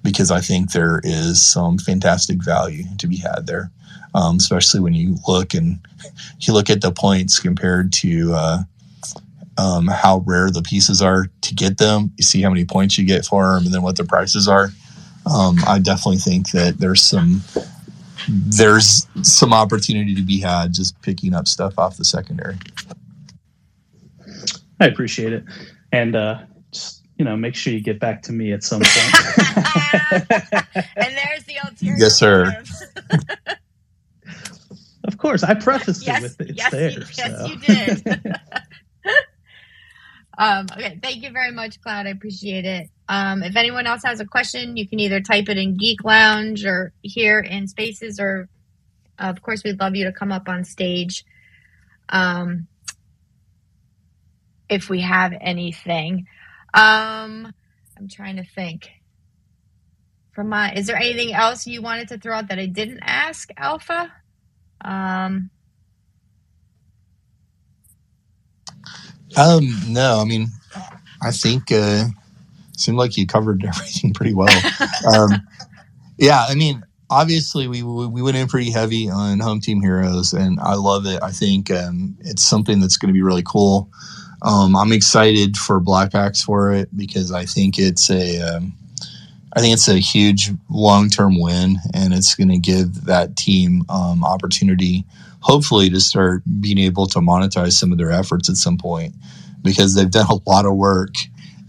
[0.03, 3.71] because I think there is some fantastic value to be had there,
[4.13, 5.79] um, especially when you look and
[6.39, 8.57] you look at the points compared to uh,
[9.57, 12.13] um, how rare the pieces are to get them.
[12.17, 14.69] You see how many points you get for them, and then what the prices are.
[15.25, 17.41] Um, I definitely think that there's some
[18.29, 22.57] there's some opportunity to be had just picking up stuff off the secondary.
[24.79, 25.45] I appreciate it,
[25.91, 26.39] and uh,
[26.71, 29.15] just you know, make sure you get back to me at some point.
[30.95, 31.95] and there's the ulterior.
[31.97, 32.63] Yes, sir.
[35.05, 36.89] of course, I prefaced yes, it with it's yes, there.
[36.91, 37.23] You, so.
[37.25, 38.39] Yes, you did.
[40.37, 42.07] um, okay, thank you very much, Cloud.
[42.07, 42.89] I appreciate it.
[43.07, 46.65] Um, if anyone else has a question, you can either type it in Geek Lounge
[46.65, 48.49] or here in Spaces, or
[49.19, 51.23] of course, we'd love you to come up on stage.
[52.09, 52.67] Um,
[54.69, 56.27] if we have anything.
[56.73, 57.53] Um,
[57.97, 58.89] I'm trying to think.
[60.31, 63.49] From my, is there anything else you wanted to throw out that I didn't ask,
[63.55, 64.11] Alpha?
[64.81, 65.49] Um,
[69.37, 70.47] um no, I mean,
[71.21, 72.05] I think uh,
[72.77, 74.55] seemed like you covered everything pretty well.
[75.13, 75.31] um,
[76.17, 80.59] yeah, I mean, obviously we we went in pretty heavy on home team heroes, and
[80.59, 81.21] I love it.
[81.21, 83.89] I think um, it's something that's going to be really cool.
[84.41, 88.41] Um, I'm excited for BlockPax for it because I think it's a.
[88.41, 88.73] Um,
[89.57, 93.83] I think it's a huge long term win, and it's going to give that team
[93.87, 95.05] um, opportunity,
[95.45, 99.13] hopefully, to start being able to monetize some of their efforts at some point
[99.61, 101.13] because they've done a lot of work,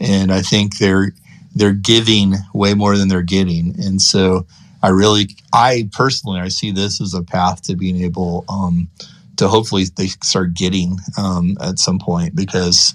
[0.01, 1.13] and I think they're
[1.55, 4.47] they're giving way more than they're getting, and so
[4.83, 8.89] I really, I personally, I see this as a path to being able um,
[9.37, 12.95] to hopefully they start getting um, at some point because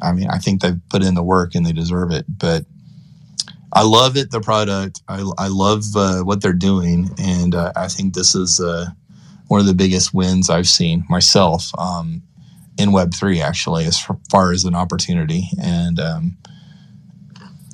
[0.00, 2.64] I mean I think they've put in the work and they deserve it, but
[3.72, 5.02] I love it, the product.
[5.08, 8.90] I, I love uh, what they're doing, and uh, I think this is uh,
[9.48, 12.22] one of the biggest wins I've seen myself um,
[12.78, 15.48] in Web three, actually, as far as an opportunity.
[15.60, 16.36] And um,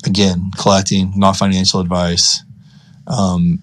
[0.05, 2.43] again, collecting, not financial advice.
[3.07, 3.63] Um,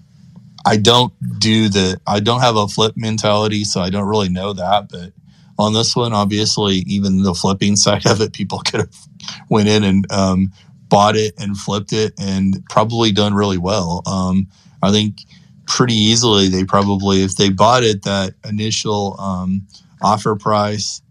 [0.66, 2.00] I don't do the.
[2.06, 4.88] I don't have a flip mentality, so I don't really know that.
[4.90, 5.12] But
[5.58, 9.08] on this one, obviously, even the flipping side of it, people could have
[9.48, 10.52] went in and um,
[10.88, 14.02] bought it and flipped it and probably done really well.
[14.06, 14.48] Um,
[14.82, 15.24] I think
[15.68, 19.64] pretty easily they probably, if they bought it that initial um,
[20.02, 21.02] offer price,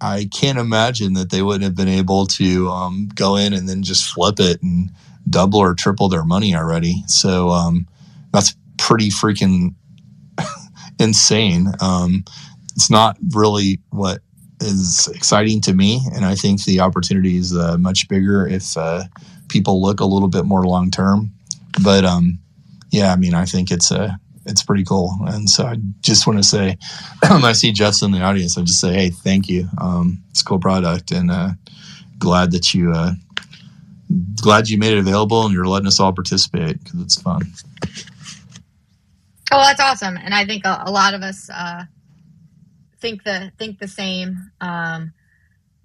[0.00, 3.82] I can't imagine that they wouldn't have been able to um, go in and then
[3.82, 4.90] just flip it and
[5.28, 7.02] double or triple their money already.
[7.06, 7.86] So um,
[8.32, 9.74] that's pretty freaking
[11.00, 11.68] insane.
[11.80, 12.24] Um,
[12.76, 14.20] it's not really what
[14.60, 19.04] is exciting to me, and I think the opportunity is uh, much bigger if uh,
[19.48, 21.32] people look a little bit more long term.
[21.82, 22.38] But um,
[22.90, 26.38] yeah, I mean, I think it's a it's pretty cool, and so I just want
[26.38, 26.76] to say,
[27.22, 29.68] I see Jeff's in the audience, I just say, hey, thank you.
[29.78, 31.50] Um, it's a cool product, and uh,
[32.18, 33.12] glad that you uh,
[34.40, 37.42] glad you made it available, and you're letting us all participate because it's fun.
[39.52, 41.84] Oh, that's awesome, and I think a, a lot of us uh,
[43.00, 45.12] think the think the same, um,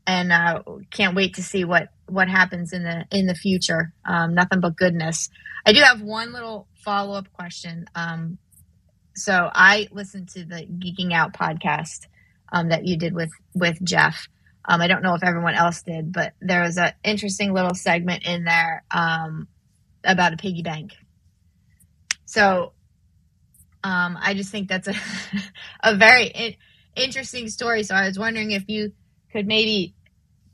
[0.07, 3.93] and uh, can't wait to see what what happens in the in the future.
[4.05, 5.29] Um, nothing but goodness.
[5.65, 7.85] I do have one little follow up question.
[7.95, 8.37] Um,
[9.15, 12.07] so I listened to the Geeking Out podcast
[12.51, 14.27] um, that you did with with Jeff.
[14.67, 18.25] Um, I don't know if everyone else did, but there was an interesting little segment
[18.25, 19.47] in there um,
[20.03, 20.93] about a piggy bank.
[22.25, 22.73] So
[23.83, 24.95] um, I just think that's a
[25.83, 26.57] a very
[26.95, 27.83] interesting story.
[27.83, 28.93] So I was wondering if you
[29.31, 29.93] could maybe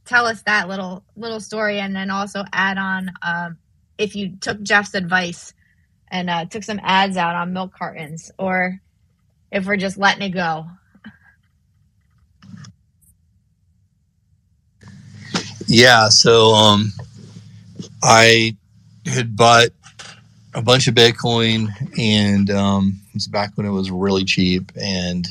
[0.06, 3.58] tell us that little little story, and then also add on um,
[3.98, 5.54] if you took Jeff's advice
[6.10, 8.80] and uh, took some ads out on milk cartons, or
[9.52, 10.66] if we're just letting it go.
[15.68, 16.92] Yeah, so um,
[18.04, 18.58] I
[19.06, 19.70] had bought
[20.54, 25.26] a bunch of Bitcoin, and um, it was back when it was really cheap, and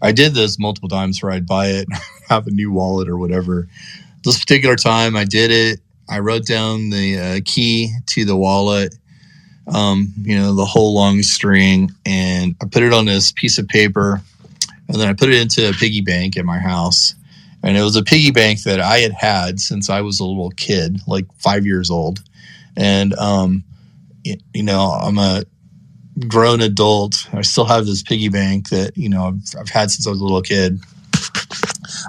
[0.00, 1.88] I did this multiple times where I'd buy it,
[2.28, 3.68] have a new wallet or whatever.
[4.24, 5.80] This particular time, I did it.
[6.08, 8.94] I wrote down the uh, key to the wallet,
[9.72, 13.68] um, you know, the whole long string, and I put it on this piece of
[13.68, 14.20] paper,
[14.88, 17.14] and then I put it into a piggy bank at my house.
[17.64, 20.50] And it was a piggy bank that I had had since I was a little
[20.50, 22.20] kid, like five years old.
[22.76, 23.62] And, um,
[24.24, 25.44] you know, I'm a
[26.28, 27.28] grown adult.
[27.32, 30.20] I still have this piggy bank that you know I've, I've had since I was
[30.20, 30.80] a little kid.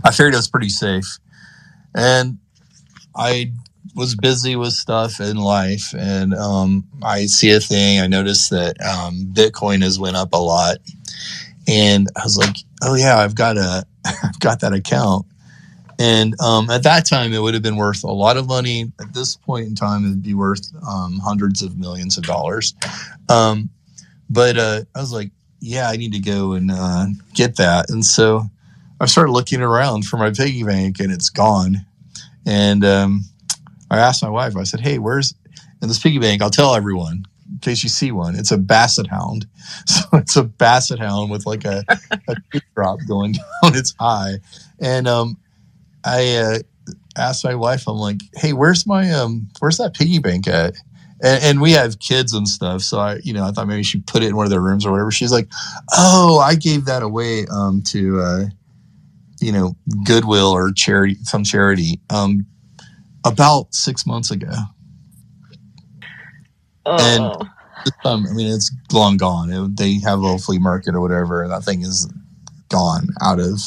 [0.03, 1.05] I figured it was pretty safe,
[1.96, 2.38] and
[3.16, 3.52] I
[3.96, 8.00] was busy with stuff in life, and um, I see a thing.
[8.00, 10.78] I noticed that um, Bitcoin has went up a lot,
[11.68, 15.26] and I was like, "Oh yeah, I've got a, I've got that account."
[16.00, 18.91] And um, at that time, it would have been worth a lot of money.
[19.00, 22.74] At this point in time, it'd be worth um, hundreds of millions of dollars.
[23.30, 23.70] Um,
[24.30, 25.30] but uh, I was like,
[25.60, 27.89] yeah, I need to go and uh, get that.
[27.89, 28.50] And so
[29.04, 31.86] I started looking around for my piggy bank and it's gone.
[32.45, 33.26] And um,
[33.91, 35.36] I asked my wife, I said, hey, where's
[35.82, 36.41] in this piggy bank?
[36.41, 38.36] I'll tell everyone in case you see one.
[38.36, 39.45] It's a basset hound.
[39.86, 41.84] So it's a basset hound with like a,
[42.28, 42.36] a
[42.76, 43.34] drop going
[43.64, 44.36] down its eye.
[44.80, 45.38] And um,
[46.06, 46.60] I uh,
[47.18, 50.76] asked my wife, I'm like, hey, where's my, um, where's that piggy bank at?
[51.22, 52.82] and, and, we have kids and stuff.
[52.82, 54.86] So I, you know, I thought maybe she put it in one of their rooms
[54.86, 55.12] or whatever.
[55.12, 55.47] She's like,
[55.93, 58.45] "Oh, I gave that away um, to, uh,
[59.44, 59.76] you know,
[60.06, 62.46] Goodwill or charity, some charity, um,
[63.26, 64.52] about six months ago."
[66.86, 66.98] Oh.
[67.00, 67.50] And
[68.06, 69.52] um, I mean, it's long gone.
[69.52, 72.12] It, they have a little flea market or whatever, and that thing is
[72.70, 73.60] gone out of.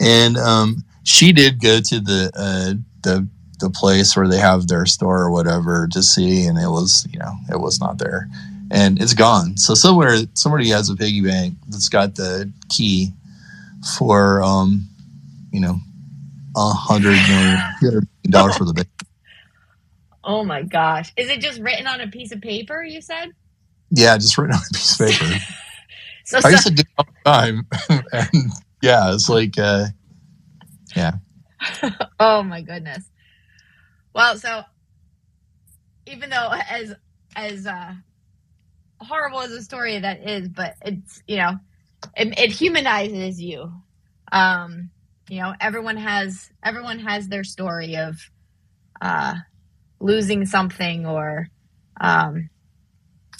[0.00, 3.26] And um, she did go to the uh, the
[3.58, 7.18] the place where they have their store or whatever to see, and it was you
[7.18, 8.28] know it was not there,
[8.70, 9.56] and it's gone.
[9.56, 13.12] So somewhere somebody has a piggy bank that's got the key
[13.98, 14.88] for um
[15.52, 15.78] you know
[16.56, 17.18] a hundred
[17.82, 18.88] million dollars for the bank.
[20.22, 21.12] Oh my gosh.
[21.16, 23.30] Is it just written on a piece of paper, you said?
[23.90, 25.38] Yeah, just written on a piece of paper.
[26.22, 27.66] So, I used to do it all the time.
[28.12, 29.86] and yeah, it's like, uh,
[30.94, 31.14] yeah.
[32.20, 33.10] oh my goodness.
[34.14, 34.62] Well, so
[36.06, 36.94] even though as
[37.34, 37.94] as uh,
[39.00, 41.58] horrible as a story that is, but it's you know
[42.16, 43.72] it, it humanizes you.
[44.30, 44.90] Um,
[45.30, 48.16] you know, everyone has everyone has their story of
[49.00, 49.34] uh,
[50.00, 51.48] losing something or
[52.00, 52.50] um,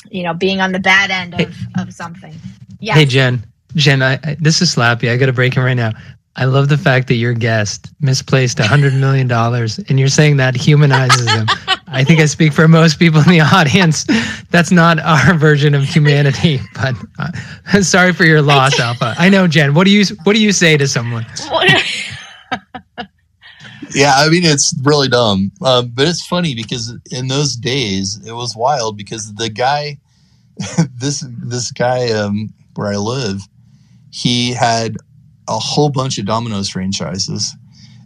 [0.08, 2.32] you know being on the bad end of, of something.
[2.78, 2.94] Yeah.
[2.94, 5.10] Hey Jen, Jen, I, I, this is Slappy.
[5.10, 5.90] I got to break him right now.
[6.36, 10.36] I love the fact that your guest misplaced a hundred million dollars, and you're saying
[10.36, 11.46] that humanizes him.
[11.92, 14.04] I think I speak for most people in the audience.
[14.50, 16.60] That's not our version of humanity.
[16.74, 19.14] But uh, sorry for your loss, Alpha.
[19.18, 19.74] I know, Jen.
[19.74, 21.26] What do you What do you say to someone?
[23.94, 28.32] yeah, I mean it's really dumb, um, but it's funny because in those days it
[28.32, 29.98] was wild because the guy,
[30.94, 33.42] this this guy um, where I live,
[34.10, 34.96] he had
[35.48, 37.54] a whole bunch of Domino's franchises.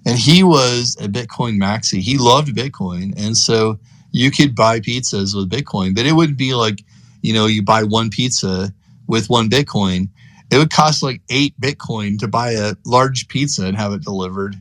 [0.07, 2.01] And he was a Bitcoin maxi.
[2.01, 3.15] He loved Bitcoin.
[3.19, 3.79] And so
[4.13, 6.83] you could buy pizzas with Bitcoin, but it would be like,
[7.23, 8.73] you know, you buy one pizza
[9.07, 10.09] with one Bitcoin.
[10.51, 14.57] It would cost like eight Bitcoin to buy a large pizza and have it delivered.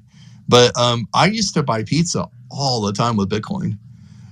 [0.48, 3.78] But um, I used to buy pizza all the time with Bitcoin.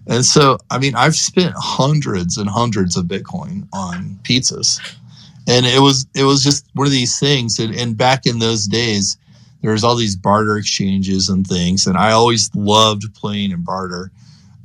[0.08, 4.80] And so, I mean, I've spent hundreds and hundreds of Bitcoin on pizzas
[5.48, 8.66] and it was it was just one of these things and, and back in those
[8.66, 9.18] days
[9.62, 14.12] there was all these barter exchanges and things and i always loved playing in barter.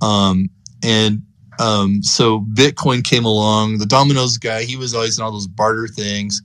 [0.03, 0.51] Um,
[0.82, 1.22] and
[1.59, 5.88] um, so bitcoin came along the domino's guy he was always in all those barter
[5.88, 6.42] things.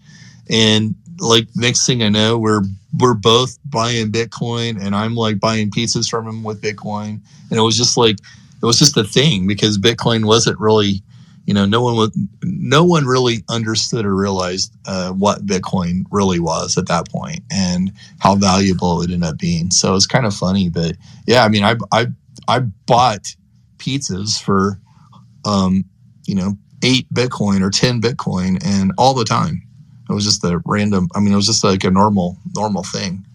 [0.50, 2.64] And like next thing i know we're
[2.98, 7.20] we're both buying bitcoin and i'm like buying pizzas from him with bitcoin.
[7.50, 8.18] And it was just like
[8.62, 11.04] it was just a thing because bitcoin wasn't really
[11.46, 16.40] you know, no one was, no one really understood or realized uh, what Bitcoin really
[16.40, 19.72] was at that point and how valuable it ended up being.
[19.72, 20.96] So it's kind of funny, but
[21.28, 22.08] yeah, I mean, I I
[22.48, 23.36] I bought
[23.78, 24.80] pizzas for,
[25.46, 25.86] um,
[26.28, 29.64] you know, eight Bitcoin or ten Bitcoin, and all the time.
[30.10, 31.10] It was just a random.
[31.16, 33.26] I mean, it was just like a normal normal thing.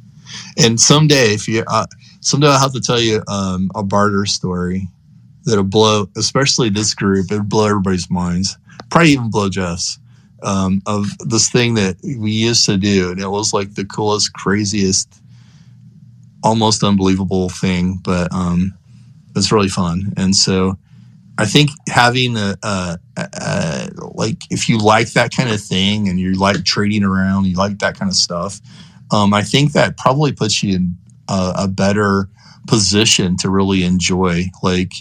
[0.58, 1.86] And someday, if you uh,
[2.20, 4.88] someday, I'll have to tell you um, a barter story
[5.46, 8.58] that'll blow, especially this group, it'll blow everybody's minds.
[8.90, 9.98] Probably even blow Jeff's.
[10.42, 14.34] Um, of this thing that we used to do, and it was like the coolest,
[14.34, 15.22] craziest,
[16.44, 18.74] almost unbelievable thing, but um,
[19.34, 20.12] it's really fun.
[20.18, 20.78] And so,
[21.38, 26.18] I think having a, a, a, like if you like that kind of thing and
[26.18, 28.60] you like trading around, you like that kind of stuff,
[29.10, 30.96] um, I think that probably puts you in
[31.28, 32.28] a, a better
[32.66, 34.92] position to really enjoy like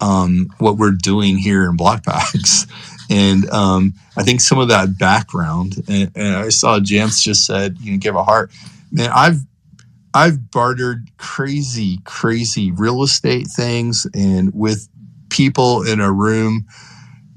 [0.00, 2.70] um, what we're doing here in BlockPax.
[3.10, 7.76] And um, I think some of that background, and, and I saw Jamps just said,
[7.80, 8.50] you know, give a heart.
[8.90, 9.40] Man, I've
[10.14, 14.88] I've bartered crazy, crazy real estate things and with
[15.28, 16.66] people in a room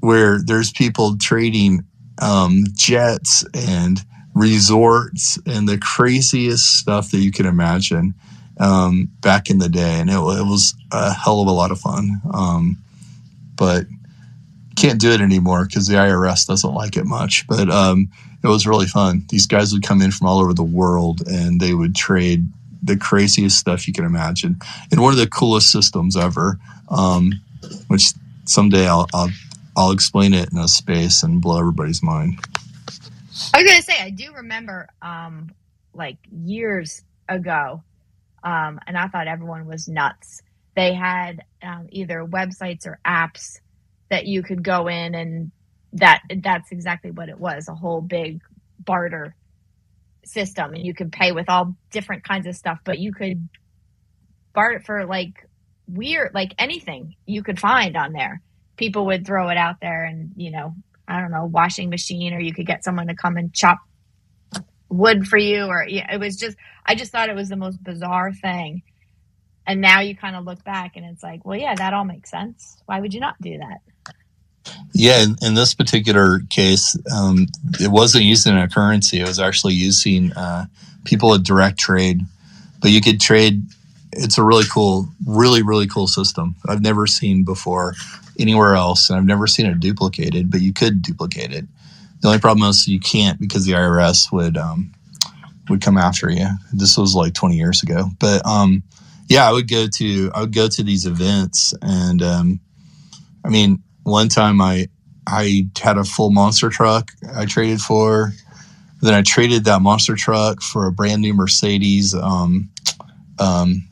[0.00, 1.84] where there's people trading
[2.22, 4.00] um, jets and
[4.34, 8.14] resorts and the craziest stuff that you can imagine
[8.58, 11.80] um, back in the day, and it, it, was a hell of a lot of
[11.80, 12.20] fun.
[12.32, 12.78] Um,
[13.56, 13.86] but
[14.76, 17.46] can't do it anymore because the IRS doesn't like it much.
[17.46, 18.08] But um,
[18.42, 19.24] it was really fun.
[19.28, 22.46] These guys would come in from all over the world, and they would trade
[22.82, 24.56] the craziest stuff you can imagine,
[24.90, 26.58] and one of the coolest systems ever.
[26.88, 27.32] Um,
[27.88, 28.12] which
[28.44, 29.30] someday I'll, I'll
[29.76, 32.38] I'll explain it in a space and blow everybody's mind.
[33.54, 35.52] I was gonna say I do remember um,
[35.94, 37.82] like years ago
[38.48, 40.40] um, and I thought everyone was nuts.
[40.74, 43.58] They had um, either websites or apps
[44.10, 45.52] that you could go in, and
[45.94, 48.40] that that's exactly what it was—a whole big
[48.80, 49.36] barter
[50.24, 53.50] system, and you could pay with all different kinds of stuff, but you could
[54.54, 55.34] barter for like
[55.86, 58.40] weird, like anything you could find on there.
[58.78, 60.74] People would throw it out there, and you know,
[61.06, 63.78] I don't know, washing machine, or you could get someone to come and chop
[64.88, 67.82] wood for you or yeah, it was just I just thought it was the most
[67.82, 68.82] bizarre thing.
[69.66, 72.30] And now you kind of look back and it's like, well, yeah, that all makes
[72.30, 72.82] sense.
[72.86, 73.82] Why would you not do that?
[74.94, 77.46] Yeah, in, in this particular case, um,
[77.78, 79.20] it wasn't using a currency.
[79.20, 80.66] It was actually using uh,
[81.04, 82.22] people at direct trade.
[82.80, 83.62] But you could trade.
[84.12, 86.56] It's a really cool, really, really cool system.
[86.66, 87.94] I've never seen before
[88.38, 90.50] anywhere else, and I've never seen it duplicated.
[90.50, 91.66] But you could duplicate it.
[92.20, 94.92] The only problem is you can't because the IRS would um,
[95.68, 96.48] would come after you.
[96.72, 98.82] This was like 20 years ago, but um,
[99.28, 102.60] yeah, I would go to I would go to these events, and um,
[103.44, 104.88] I mean, one time I
[105.26, 108.32] I had a full monster truck I traded for.
[109.00, 112.68] Then I traded that monster truck for a brand new Mercedes um,
[113.38, 113.88] um,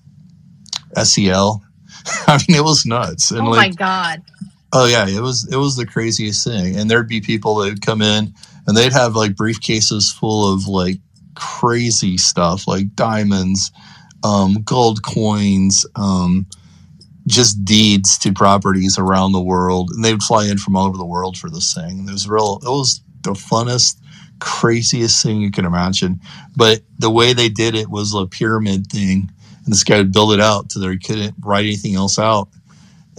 [1.01, 1.63] SEL.
[2.27, 3.31] I mean, it was nuts.
[3.31, 4.23] And oh like, my god!
[4.73, 6.77] Oh yeah, it was it was the craziest thing.
[6.77, 8.35] And there'd be people that would come in
[8.67, 10.99] and they'd have like briefcases full of like
[11.35, 13.71] crazy stuff, like diamonds,
[14.25, 16.47] um, gold coins, um,
[17.27, 21.05] just deeds to properties around the world, and they'd fly in from all over the
[21.05, 22.01] world for this thing.
[22.01, 22.61] And it was real.
[22.63, 23.99] It was the funnest,
[24.41, 26.21] craziest thing you can imagine.
[26.57, 29.31] But the way they did it was a pyramid thing,
[29.65, 32.49] and this guy would build it out to where he couldn't write anything else out.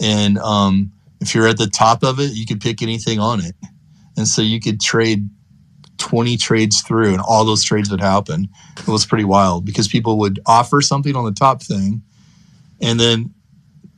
[0.02, 3.56] And um, if you're at the top of it, you could pick anything on it,
[4.16, 5.30] and so you could trade
[5.98, 8.48] 20 trades through and all those trades would happen.
[8.78, 12.02] It was pretty wild because people would offer something on the top thing
[12.82, 13.34] and then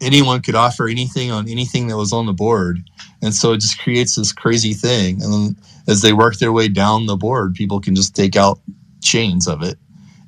[0.02, 2.80] anyone could offer anything on anything that was on the board.
[3.22, 5.22] And so it just creates this crazy thing.
[5.22, 5.56] And
[5.88, 8.60] as they work their way down the board, people can just take out
[9.02, 9.78] chains of it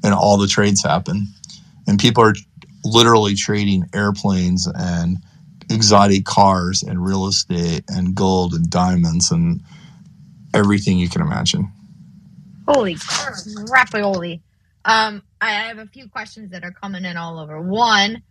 [0.03, 1.27] and all the trades happen.
[1.87, 2.35] And people are
[2.83, 5.17] literally trading airplanes and
[5.71, 9.61] exotic cars and real estate and gold and diamonds and
[10.53, 11.71] everything you can imagine.
[12.67, 14.41] Holy crapoly.
[14.85, 17.61] Um, I have a few questions that are coming in all over.
[17.61, 18.23] One,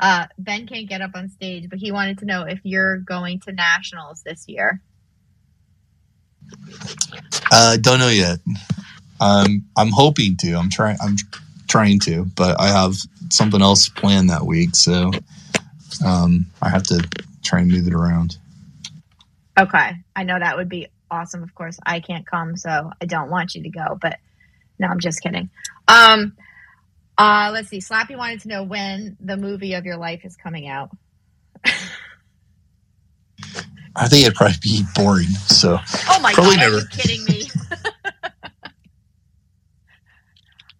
[0.00, 3.40] uh, Ben can't get up on stage, but he wanted to know if you're going
[3.40, 4.80] to nationals this year.
[7.52, 8.38] Uh, don't know yet.
[9.20, 10.54] Um, I'm hoping to.
[10.54, 10.96] I'm trying.
[11.00, 11.16] I'm
[11.68, 12.96] trying to, but I have
[13.30, 15.10] something else planned that week, so
[16.04, 17.06] um, I have to
[17.42, 18.38] try and move it around.
[19.58, 21.42] Okay, I know that would be awesome.
[21.42, 23.98] Of course, I can't come, so I don't want you to go.
[24.00, 24.18] But
[24.78, 25.50] no, I'm just kidding.
[25.88, 26.36] Um,
[27.18, 27.78] uh, let's see.
[27.78, 30.90] Slappy wanted to know when the movie of your life is coming out.
[33.94, 35.28] I think it'd probably be boring.
[35.28, 35.78] So,
[36.08, 36.76] oh my god, never.
[36.76, 37.42] are you kidding me?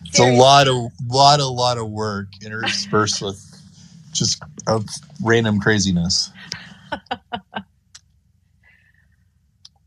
[0.07, 3.52] it's a lot of lot a lot of work interspersed with
[4.13, 4.87] just of
[5.23, 6.31] random craziness.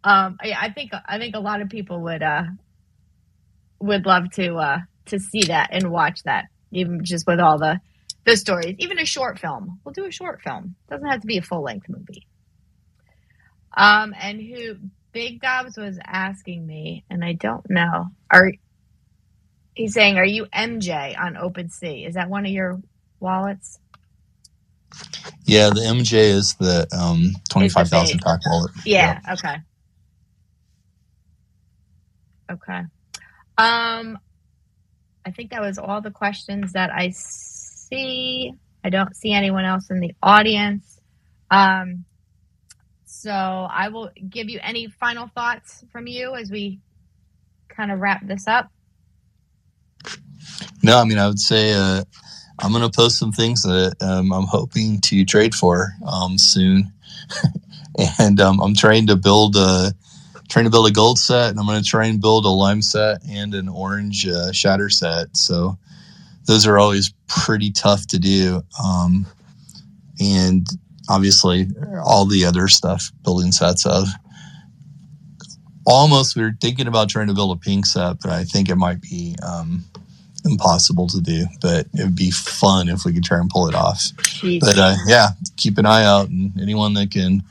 [0.03, 2.43] um, yeah, I think I think a lot of people would uh,
[3.79, 7.79] would love to uh, to see that and watch that, even just with all the
[8.25, 8.75] the stories.
[8.79, 10.75] Even a short film, we'll do a short film.
[10.89, 12.27] Doesn't have to be a full length movie.
[13.77, 14.77] Um, and who
[15.11, 18.07] Big Dobbs was asking me, and I don't know.
[18.31, 18.51] Are
[19.73, 22.07] he's saying, "Are you MJ on OpenSea?
[22.07, 22.81] Is that one of your
[23.19, 23.79] wallets?"
[25.45, 28.71] Yeah, the MJ is the um, twenty five thousand pack wallet.
[28.85, 29.33] Yeah, yeah.
[29.33, 29.55] Okay.
[32.51, 32.81] Okay.
[33.57, 34.19] Um,
[35.25, 38.53] I think that was all the questions that I see.
[38.83, 40.99] I don't see anyone else in the audience.
[41.49, 42.05] Um,
[43.05, 46.79] so I will give you any final thoughts from you as we
[47.69, 48.69] kind of wrap this up.
[50.83, 52.03] No, I mean, I would say uh,
[52.59, 56.91] I'm going to post some things that um, I'm hoping to trade for um, soon.
[58.19, 59.93] and um, I'm trying to build a
[60.47, 62.81] trying to build a gold set, and I'm going to try and build a lime
[62.81, 65.35] set and an orange uh, shatter set.
[65.35, 65.77] So
[66.45, 68.61] those are always pretty tough to do.
[68.83, 69.25] Um,
[70.19, 70.67] and
[71.09, 71.67] obviously,
[72.03, 74.07] all the other stuff, building sets of.
[75.87, 78.75] Almost, we are thinking about trying to build a pink set, but I think it
[78.75, 79.83] might be um,
[80.45, 81.45] impossible to do.
[81.61, 84.01] But it would be fun if we could try and pull it off.
[84.17, 84.61] Jeez.
[84.61, 87.43] But uh, yeah, keep an eye out, and anyone that can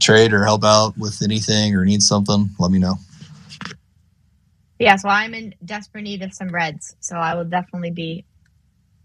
[0.00, 2.96] trade or help out with anything or need something, let me know.
[4.78, 8.24] Yes, well, I'm in desperate need of some reds, so I will definitely be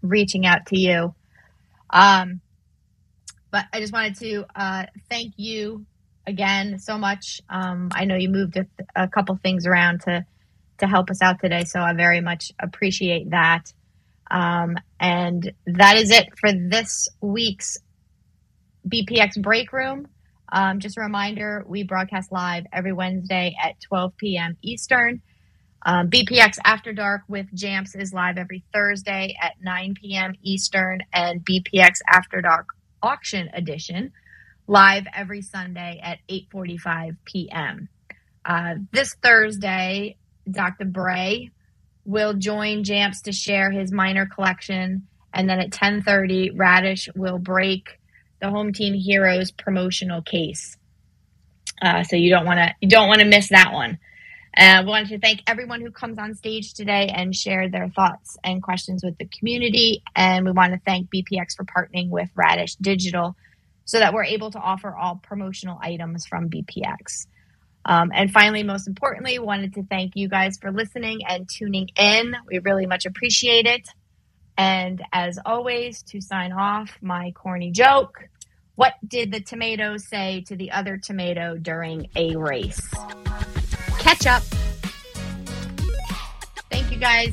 [0.02, 1.14] reaching out to you.
[1.90, 2.40] Um,
[3.50, 5.86] but I just wanted to uh, thank you
[6.26, 7.40] again so much.
[7.48, 10.26] Um, I know you moved a, a, couple things around to
[10.78, 13.72] to help us out today, so I very much appreciate that.
[14.30, 17.78] Um, and that is it for this week's
[18.88, 20.08] BPX break room.
[20.50, 24.56] Um, just a reminder, we broadcast live every Wednesday at 12 p.m.
[24.62, 25.22] Eastern.
[25.84, 30.34] Um, BPX After Dark with Jamps is live every Thursday at 9 p.m.
[30.42, 32.68] Eastern, and BPX After Dark
[33.02, 34.12] Auction Edition
[34.66, 37.88] live every Sunday at 8:45 p.m.
[38.44, 40.16] Uh, this Thursday,
[40.50, 40.86] Dr.
[40.86, 41.50] Bray
[42.04, 47.98] will join Jamps to share his minor collection, and then at 10:30, Radish will break
[48.40, 50.76] the home team heroes promotional case.
[51.82, 53.98] Uh, so you don't want to you don't want to miss that one.
[54.54, 58.36] And we wanted to thank everyone who comes on stage today and shared their thoughts
[58.42, 60.02] and questions with the community.
[60.16, 63.34] And we want to thank BPX for partnering with Radish Dijital
[63.84, 67.26] so that we're able to offer all promotional items from BPX.
[67.84, 72.34] Um, and finally, most importantly, wanted to thank you guys for listening and tuning in.
[72.46, 73.88] We really much appreciate it.
[74.56, 78.18] And as always, to sign off, my corny joke.
[78.74, 82.80] What did the tomato say to the other tomato during a race?
[83.98, 84.42] Catch up.
[86.70, 87.32] Thank you guys.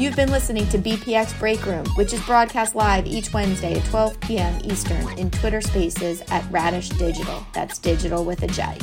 [0.00, 4.18] You've been listening to BPX Break Room, which is broadcast live each Wednesday at 12
[4.20, 4.58] p.m.
[4.64, 7.44] Eastern in Twitter Spaces at Radish Dijital.
[7.52, 8.78] That's digital with a J.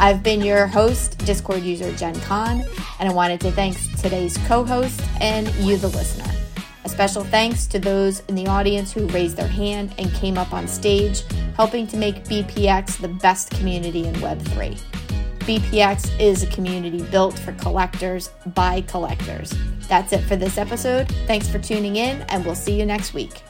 [0.00, 5.00] I've been your host, Discord user JennConn, and I wanted to thank today's co host
[5.20, 6.28] and you, the listener.
[6.84, 10.52] A special thanks to those in the audience who raised their hand and came up
[10.52, 11.22] on stage,
[11.54, 14.99] helping to make BPX the best community in Web3.
[15.50, 19.52] BPX is a community built for collectors by collectors.
[19.88, 21.08] That's it for this episode.
[21.26, 23.42] Thanks for tuning in, and we'll see you next week.